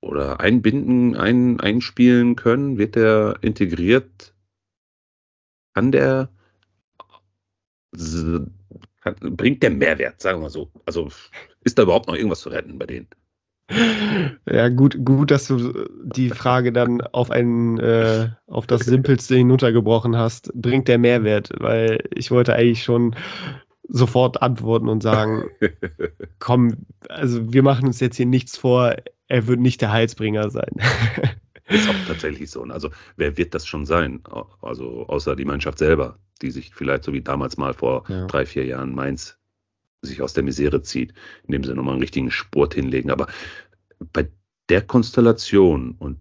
[0.00, 2.78] oder einbinden, ein, einspielen können?
[2.78, 4.34] Wird der integriert?
[5.74, 6.28] Kann der
[9.20, 10.70] bringt der Mehrwert, sagen wir mal so.
[10.86, 11.08] Also
[11.62, 13.08] ist da überhaupt noch irgendwas zu retten bei denen?
[13.70, 20.16] Ja, gut, gut, dass du die Frage dann auf ein, äh, auf das Simpelste hinuntergebrochen
[20.16, 20.52] hast.
[20.54, 21.50] Bringt der Mehrwert?
[21.58, 23.16] Weil ich wollte eigentlich schon
[23.88, 25.44] sofort antworten und sagen,
[26.38, 28.96] komm, also wir machen uns jetzt hier nichts vor,
[29.28, 30.72] er wird nicht der Heilsbringer sein.
[31.68, 32.62] Ist auch tatsächlich so.
[32.64, 34.22] Also wer wird das schon sein?
[34.60, 38.26] Also außer die Mannschaft selber, die sich vielleicht so wie damals mal vor ja.
[38.26, 39.38] drei, vier Jahren Mainz
[40.06, 41.14] sich aus der Misere zieht,
[41.46, 43.10] indem sie nochmal einen richtigen Sport hinlegen.
[43.10, 43.28] Aber
[44.12, 44.28] bei
[44.68, 46.18] der Konstellation und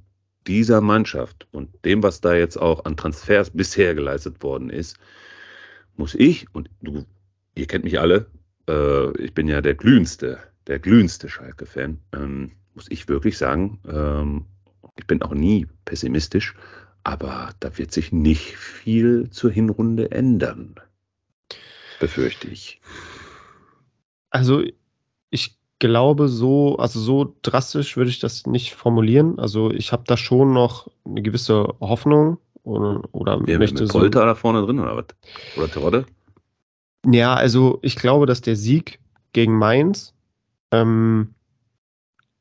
[0.47, 4.97] dieser Mannschaft und dem, was da jetzt auch an Transfers bisher geleistet worden ist,
[5.95, 7.05] muss ich, und du,
[7.55, 8.27] ihr kennt mich alle,
[8.67, 14.45] äh, ich bin ja der glühendste, der glühendste Schalke-Fan, ähm, muss ich wirklich sagen, ähm,
[14.97, 16.55] ich bin auch nie pessimistisch,
[17.03, 20.75] aber da wird sich nicht viel zur Hinrunde ändern,
[21.99, 22.81] befürchte ich.
[24.33, 24.63] Also
[25.29, 29.39] ich glaube, so, also so drastisch würde ich das nicht formulieren.
[29.39, 34.19] Also ich habe da schon noch eine gewisse Hoffnung oder, oder Wer, möchte mit Polter
[34.21, 35.05] so, da vorne drin oder was?
[35.55, 36.05] Oder Terodde?
[37.05, 38.99] Ja, also ich glaube, dass der Sieg
[39.33, 40.13] gegen Mainz
[40.71, 41.35] ähm,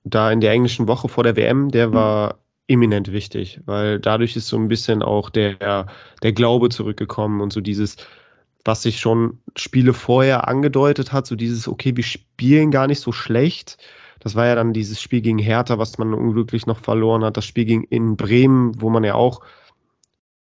[0.05, 1.93] da in der englischen Woche vor der WM, der hm.
[1.93, 2.39] war
[2.69, 5.89] eminent wichtig, weil dadurch ist so ein bisschen auch der,
[6.23, 7.97] der Glaube zurückgekommen und so dieses,
[8.65, 13.13] was sich schon Spiele vorher angedeutet hat, so dieses, okay, wir spielen gar nicht so
[13.13, 13.79] schlecht.
[14.21, 17.37] Das war ja dann dieses Spiel gegen Hertha, was man unglücklich noch verloren hat.
[17.37, 19.41] Das Spiel gegen in Bremen, wo man ja auch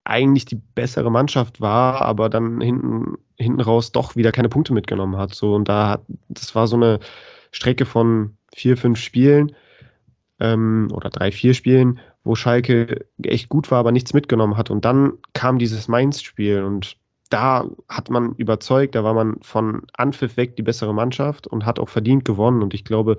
[0.04, 5.18] eigentlich die bessere Mannschaft war, aber dann hinten, hinten raus doch wieder keine Punkte mitgenommen
[5.18, 5.36] hat.
[5.36, 7.00] So, und da hat, das war so eine
[7.52, 9.54] Strecke von vier, fünf Spielen
[10.40, 14.72] ähm, oder drei, vier Spielen, wo Schalke echt gut war, aber nichts mitgenommen hat.
[14.72, 16.98] Und dann kam dieses Mainz-Spiel und
[17.30, 21.80] da hat man überzeugt, da war man von Anpfiff weg die bessere Mannschaft und hat
[21.80, 22.62] auch verdient gewonnen.
[22.62, 23.18] Und ich glaube,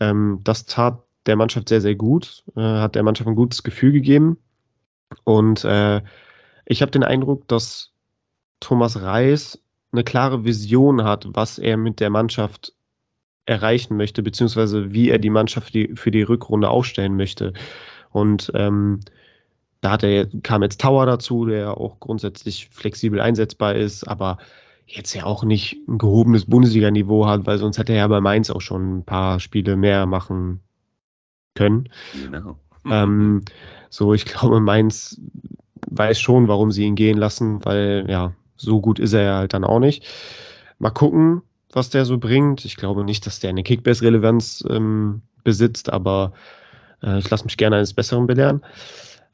[0.00, 3.92] ähm, das tat der Mannschaft sehr, sehr gut, äh, hat der Mannschaft ein gutes Gefühl
[3.92, 4.38] gegeben.
[5.24, 6.02] Und äh,
[6.64, 7.92] ich habe den Eindruck, dass
[8.60, 9.62] Thomas Reis
[9.92, 12.74] eine klare Vision hat, was er mit der Mannschaft
[13.46, 17.52] erreichen möchte, beziehungsweise wie er die Mannschaft für die, für die Rückrunde aufstellen möchte.
[18.10, 19.00] Und ähm,
[19.80, 24.38] da hat er, kam jetzt Tower dazu, der auch grundsätzlich flexibel einsetzbar ist, aber
[24.86, 28.50] jetzt ja auch nicht ein gehobenes Bundesliga-Niveau hat, weil sonst hätte er ja bei Mainz
[28.50, 30.60] auch schon ein paar Spiele mehr machen
[31.54, 31.88] können.
[32.12, 32.58] Genau.
[32.88, 33.42] Ähm,
[33.90, 35.20] so, ich glaube, Mainz
[35.90, 39.54] weiß schon, warum sie ihn gehen lassen, weil ja, so gut ist er ja halt
[39.54, 40.06] dann auch nicht.
[40.78, 42.64] Mal gucken, was der so bringt.
[42.64, 46.32] Ich glaube nicht, dass der eine Kickbase-Relevanz ähm, besitzt, aber
[47.02, 48.62] äh, ich lasse mich gerne eines Besseren belehren.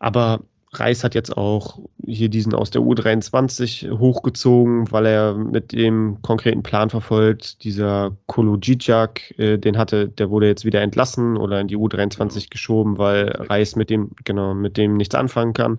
[0.02, 0.40] Aber
[0.72, 6.64] Reis hat jetzt auch hier diesen aus der U23 hochgezogen, weil er mit dem konkreten
[6.64, 7.62] Plan verfolgt.
[7.62, 12.98] Dieser Kolojicak, äh, den hatte, der wurde jetzt wieder entlassen oder in die U23 geschoben,
[12.98, 15.78] weil Reis mit dem, genau, mit dem nichts anfangen kann.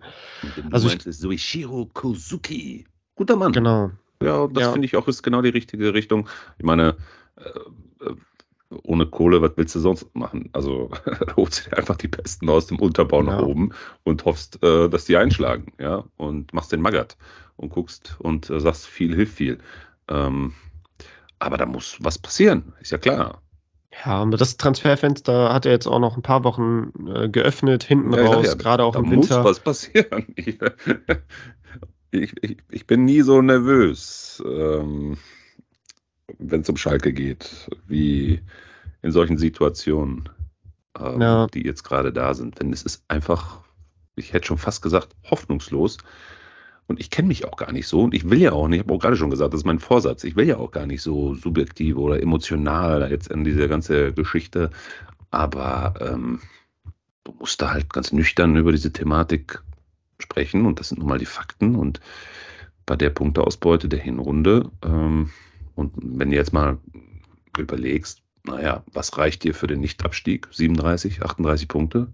[0.71, 2.85] Also ich, Soichiro Kozuki.
[3.15, 3.51] Guter Mann.
[3.51, 3.91] Genau.
[4.21, 4.71] Ja, das ja.
[4.71, 6.29] finde ich auch ist genau die richtige Richtung.
[6.57, 6.95] Ich meine,
[7.35, 8.15] äh, äh
[8.83, 10.49] ohne Kohle, was willst du sonst machen?
[10.53, 10.89] Also
[11.35, 13.31] holst dir einfach die Besten aus dem Unterbau ja.
[13.31, 13.71] nach oben
[14.03, 17.17] und hoffst, äh, dass die einschlagen, ja, und machst den Maggert
[17.57, 19.59] und guckst und äh, sagst, viel hilft viel.
[20.07, 20.53] Ähm,
[21.39, 23.41] aber da muss was passieren, ist ja klar.
[24.05, 28.13] Ja, aber das Transferfenster hat er jetzt auch noch ein paar Wochen äh, geöffnet, hinten
[28.13, 29.35] ja, raus, ja, gerade auch im Winter.
[29.35, 30.27] Da muss was passieren.
[32.15, 34.39] Ich, ich, ich, bin nie so nervös.
[34.45, 35.17] Ähm,
[36.37, 38.41] wenn es um Schalke geht, wie
[39.01, 40.29] in solchen Situationen,
[40.99, 41.47] ähm, ja.
[41.47, 42.59] die jetzt gerade da sind.
[42.59, 43.61] Denn es ist einfach,
[44.15, 45.97] ich hätte schon fast gesagt, hoffnungslos.
[46.87, 48.83] Und ich kenne mich auch gar nicht so und ich will ja auch nicht, ich
[48.83, 51.01] habe auch gerade schon gesagt, das ist mein Vorsatz, ich will ja auch gar nicht
[51.01, 54.69] so subjektiv oder emotional jetzt in dieser ganzen Geschichte.
[55.31, 56.41] Aber ähm,
[57.23, 59.63] du musst da halt ganz nüchtern über diese Thematik
[60.19, 62.01] sprechen und das sind nun mal die Fakten und
[62.85, 65.31] bei der Punkteausbeute der Hinrunde ähm,
[65.75, 66.77] und wenn du jetzt mal
[67.57, 70.47] überlegst, naja, was reicht dir für den Nichtabstieg?
[70.51, 72.07] 37, 38 Punkte?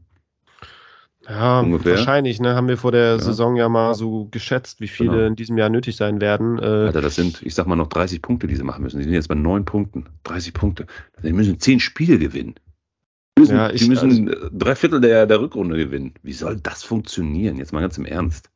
[1.28, 1.96] Ja, Ungefähr.
[1.96, 2.56] wahrscheinlich, ne?
[2.56, 3.20] Haben wir vor der ja.
[3.20, 5.26] Saison ja mal so geschätzt, wie viele genau.
[5.28, 6.58] in diesem Jahr nötig sein werden.
[6.58, 8.98] Äh, Alter, das sind, ich sag mal, noch 30 Punkte, die sie machen müssen.
[8.98, 10.06] Die sind jetzt bei neun Punkten.
[10.24, 10.88] 30 Punkte.
[11.22, 12.56] Die müssen zehn Spiele gewinnen.
[13.38, 16.14] Die müssen, ja, ich, die müssen also, drei Viertel der, der Rückrunde gewinnen.
[16.24, 17.58] Wie soll das funktionieren?
[17.58, 18.50] Jetzt mal ganz im Ernst.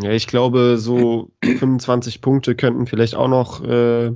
[0.00, 4.12] Ja, ich glaube, so 25 Punkte könnten vielleicht auch noch äh,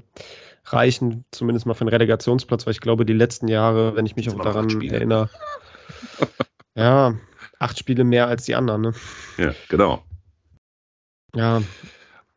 [0.64, 4.30] reichen, zumindest mal für einen Relegationsplatz, weil ich glaube, die letzten Jahre, wenn ich mich
[4.30, 5.28] auch daran erinnere,
[6.76, 7.14] ja,
[7.58, 8.82] acht Spiele mehr als die anderen.
[8.82, 8.94] Ne?
[9.38, 10.04] Ja, genau.
[11.34, 11.62] Ja.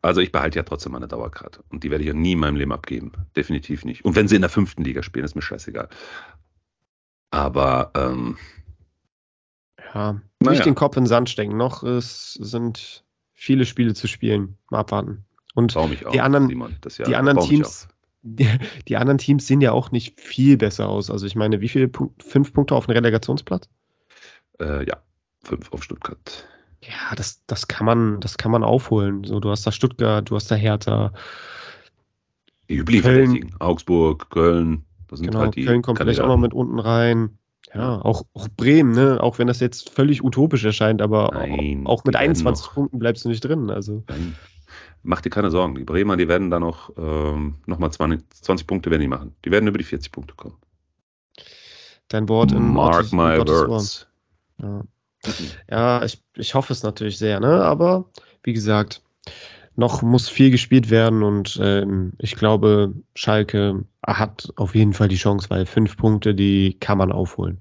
[0.02, 2.56] Also ich behalte ja trotzdem meine Dauerkarte und die werde ich ja nie in meinem
[2.56, 3.12] Leben abgeben.
[3.36, 4.04] Definitiv nicht.
[4.04, 5.88] Und wenn sie in der fünften Liga spielen, ist mir scheißegal.
[7.30, 8.38] Aber ähm,
[9.94, 11.56] Ja, nicht den Kopf in den Sand stecken.
[11.56, 13.04] Noch es sind
[13.36, 14.58] viele Spiele zu spielen.
[14.70, 15.24] Mal abwarten.
[15.54, 17.08] Und auf, die anderen- Simon, Jahr.
[17.08, 17.88] die anderen Teams,
[18.22, 18.48] die,
[18.88, 21.10] die anderen Teams sehen ja auch nicht viel besser aus.
[21.10, 23.68] Also ich meine, wie viele Punkt, fünf Punkte auf den Relegationsplatz?
[24.58, 24.96] Äh, ja,
[25.44, 26.48] fünf auf Stuttgart.
[26.82, 29.24] Ja, das, das kann man, das kann man aufholen.
[29.24, 31.12] So, du hast da Stuttgart, du hast da Hertha,
[32.68, 36.52] Die Hybriden Augsburg, Köln, das sind genau, halt die Köln kommt vielleicht auch noch mit
[36.52, 37.38] unten rein.
[37.76, 39.22] Ja, auch, auch Bremen, ne?
[39.22, 42.74] Auch wenn das jetzt völlig utopisch erscheint, aber Nein, auch mit die werden 21 noch-
[42.74, 43.70] Punkten bleibst du nicht drin.
[43.70, 44.34] Also Nein.
[45.02, 45.76] Mach dir keine Sorgen.
[45.76, 49.36] Die Bremer, die werden da noch, ähm, noch mal 20, 20 Punkte werden die machen.
[49.44, 50.56] Die werden über die 40 Punkte kommen.
[52.08, 54.08] dein Wort in Mark Gottes- my Gottes words.
[54.62, 54.82] Ja.
[55.70, 57.62] Ja, ich, ich hoffe es natürlich sehr, ne?
[57.64, 58.06] Aber
[58.44, 59.02] wie gesagt,
[59.76, 65.16] noch muss viel gespielt werden und ähm, ich glaube, Schalke hat auf jeden Fall die
[65.16, 67.58] Chance, weil fünf Punkte, die kann man aufholen.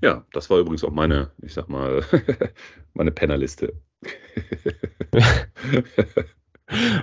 [0.00, 2.02] Ja, das war übrigens auch meine, ich sag mal,
[2.94, 3.74] meine Pennerliste,
[5.12, 5.22] die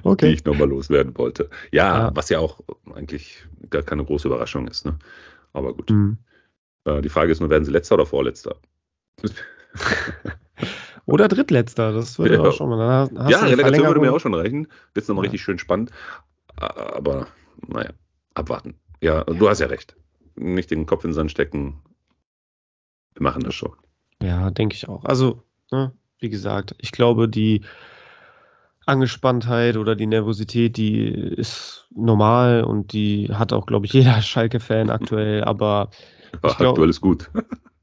[0.03, 0.31] Okay.
[0.33, 1.49] ich nochmal loswerden wollte.
[1.71, 2.15] Ja, Ja.
[2.15, 2.59] was ja auch
[2.93, 4.85] eigentlich gar keine große Überraschung ist.
[4.85, 4.97] Ne?
[5.53, 5.89] Aber gut.
[5.91, 6.17] Mhm.
[6.85, 8.55] Äh, die Frage ist nur, werden sie letzter oder vorletzter?
[11.11, 12.41] Oder Drittletzter, das würde Ja.
[12.41, 13.09] auch schon mal.
[13.29, 14.67] Ja, Relegation würde mir auch schon reichen.
[14.93, 15.31] Wird's nochmal Ja.
[15.31, 15.91] richtig schön spannend.
[16.55, 17.27] Aber
[17.67, 17.89] naja,
[18.33, 18.75] abwarten.
[19.01, 19.95] Ja, du hast ja recht.
[20.35, 21.81] Nicht den Kopf in den Sand stecken.
[23.13, 23.73] Wir machen das schon.
[24.21, 25.05] Ja, denke ich auch.
[25.05, 27.61] Also, ne, wie gesagt, ich glaube, die
[28.85, 34.89] Angespanntheit oder die Nervosität, die ist normal und die hat auch, glaube ich, jeder Schalke-Fan
[34.89, 35.89] aktuell, aber
[36.43, 37.29] Ja, Ich glaub- aktuell ist gut.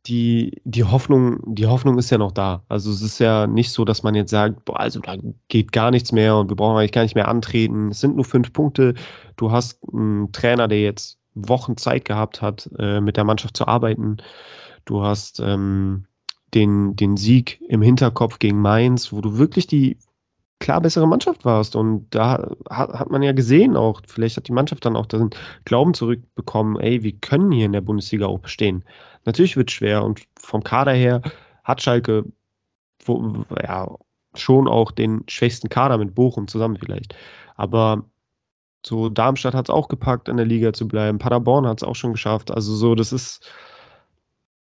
[0.07, 2.65] Die, die Hoffnung, die Hoffnung ist ja noch da.
[2.69, 5.17] Also es ist ja nicht so, dass man jetzt sagt, boah, also da
[5.49, 7.91] geht gar nichts mehr und wir brauchen eigentlich gar nicht mehr antreten.
[7.91, 8.95] Es sind nur fünf Punkte.
[9.37, 13.67] Du hast einen Trainer, der jetzt Wochen Zeit gehabt hat, äh, mit der Mannschaft zu
[13.67, 14.19] arbeiten.
[14.85, 16.07] Du hast ähm,
[16.55, 19.99] den, den Sieg im Hinterkopf gegen Mainz, wo du wirklich die
[20.59, 21.77] klar bessere Mannschaft warst.
[21.77, 25.31] Und da hat, hat man ja gesehen auch, vielleicht hat die Mannschaft dann auch den
[25.65, 28.85] Glauben zurückbekommen, ey, wir können hier in der Bundesliga auch bestehen.
[29.25, 31.23] Natürlich wird es schwer und vom Kader her
[31.65, 32.25] hat Schalke
[33.07, 33.89] wo, ja,
[34.35, 37.15] schon auch den schwächsten Kader mit Bochum zusammen vielleicht.
[37.55, 38.05] Aber
[38.85, 41.19] so Darmstadt hat es auch gepackt, in der Liga zu bleiben.
[41.19, 42.51] Paderborn hat es auch schon geschafft.
[42.51, 43.49] Also so, das ist,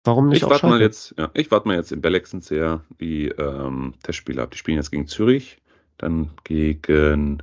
[0.03, 3.27] warum nicht Ich warte mal jetzt, ja, ich warte mal jetzt in Bellexen sehr die
[3.27, 4.51] ähm, Testspiele ab.
[4.51, 5.60] Die spielen jetzt gegen Zürich,
[6.01, 7.41] dann gegen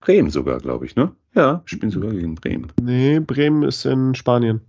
[0.00, 1.14] Bremen sogar, glaube ich, ne?
[1.34, 2.72] Ja, spielen sogar gegen Bremen.
[2.80, 4.60] Nee, Bremen ist in Spanien.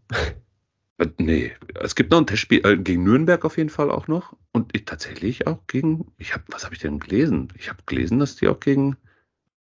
[0.97, 4.35] Äh, Nee, es gibt noch ein Testspiel äh, gegen Nürnberg auf jeden Fall auch noch.
[4.51, 7.47] Und ich, tatsächlich auch gegen, ich habe, was habe ich denn gelesen?
[7.57, 8.97] Ich habe gelesen, dass die auch gegen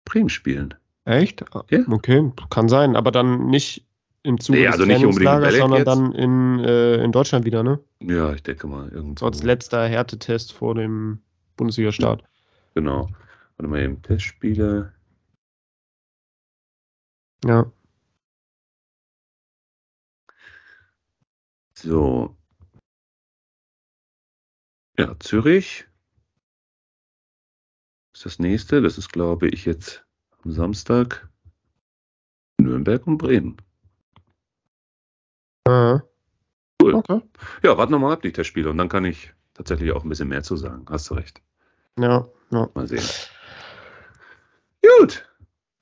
[0.04, 0.74] Bremen spielen.
[1.06, 1.44] Echt?
[1.70, 1.80] Ja.
[1.88, 3.84] Okay, kann sein, aber dann nicht
[4.22, 5.86] im Zuge Nee, des also nicht unbedingt sondern jetzt.
[5.86, 7.80] dann in, äh, in Deutschland wieder, ne?
[8.00, 8.88] Ja, ich denke mal.
[8.90, 9.18] Irgendwo.
[9.18, 11.18] So als letzter Härtetest vor dem
[11.56, 12.24] Bundesliga-Start.
[12.74, 13.08] Genau.
[13.56, 14.92] Warte mal eben, Testspiele.
[17.44, 17.70] Ja.
[21.74, 22.36] So.
[24.98, 25.86] Ja, Zürich
[28.14, 28.80] ist das nächste.
[28.80, 30.04] Das ist, glaube ich, jetzt
[30.42, 31.28] am Samstag
[32.58, 33.56] Nürnberg und Bremen.
[35.66, 36.00] Ah.
[36.80, 36.94] Cool.
[36.94, 37.20] Okay.
[37.62, 38.70] Ja, warten wir mal ab, die Testspiele.
[38.70, 40.84] Und dann kann ich tatsächlich auch ein bisschen mehr zu sagen.
[40.88, 41.40] Hast du recht.
[41.98, 42.68] Ja, ja.
[42.74, 43.04] Mal sehen.
[44.98, 45.24] Gut.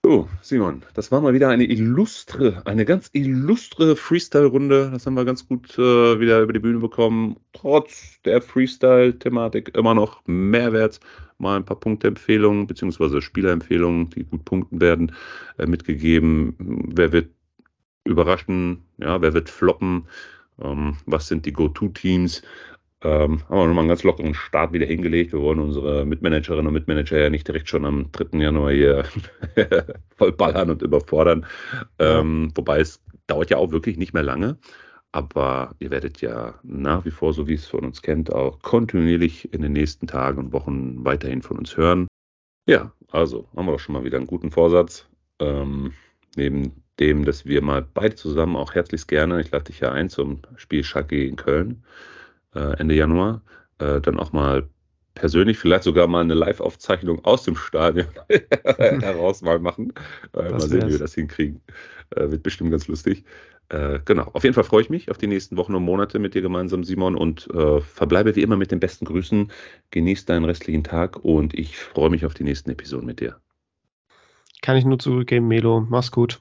[0.05, 4.91] So, Simon, das war mal wieder eine illustre, eine ganz illustre Freestyle-Runde.
[4.93, 7.37] Das haben wir ganz gut äh, wieder über die Bühne bekommen.
[7.53, 10.99] Trotz der Freestyle-Thematik immer noch Mehrwert.
[11.39, 15.13] Mal ein paar Punkteempfehlungen beziehungsweise Spielerempfehlungen, die gut punkten werden,
[15.59, 16.57] äh, mitgegeben.
[16.59, 17.31] Wer wird
[18.03, 18.83] überraschen?
[18.99, 20.09] Ja, wer wird floppen?
[20.61, 22.43] Ähm, was sind die Go-To-Teams?
[23.05, 25.33] Ähm, haben wir nochmal einen ganz lockeren Start wieder hingelegt.
[25.33, 28.39] Wir wollen unsere Mitmanagerinnen und Mitmanager ja nicht direkt schon am 3.
[28.39, 29.05] Januar hier
[30.17, 31.45] voll ballern und überfordern.
[31.99, 34.57] Ähm, wobei es dauert ja auch wirklich nicht mehr lange.
[35.11, 39.53] Aber ihr werdet ja nach wie vor, so wie es von uns kennt, auch kontinuierlich
[39.53, 42.07] in den nächsten Tagen und Wochen weiterhin von uns hören.
[42.67, 45.09] Ja, also haben wir doch schon mal wieder einen guten Vorsatz.
[45.41, 45.93] Ähm,
[46.37, 50.09] neben dem, dass wir mal beide zusammen auch herzlichst gerne, ich lade dich ja ein
[50.09, 51.83] zum Spiel Schalke gegen Köln
[52.55, 53.43] äh, Ende Januar,
[53.79, 54.69] äh, dann auch mal
[55.15, 58.07] persönlich, vielleicht sogar mal eine Live-Aufzeichnung aus dem Stadion
[58.79, 59.93] heraus mal machen.
[60.35, 61.61] Äh, mal sehen, wie wir das hinkriegen.
[62.11, 63.25] Äh, wird bestimmt ganz lustig.
[63.69, 66.35] Äh, genau, auf jeden Fall freue ich mich auf die nächsten Wochen und Monate mit
[66.35, 69.51] dir gemeinsam, Simon, und äh, verbleibe wie immer mit den besten Grüßen.
[69.91, 73.37] Genieß deinen restlichen Tag und ich freue mich auf die nächsten Episoden mit dir.
[74.61, 75.87] Kann ich nur zurückgeben, Melo.
[75.89, 76.41] Mach's gut.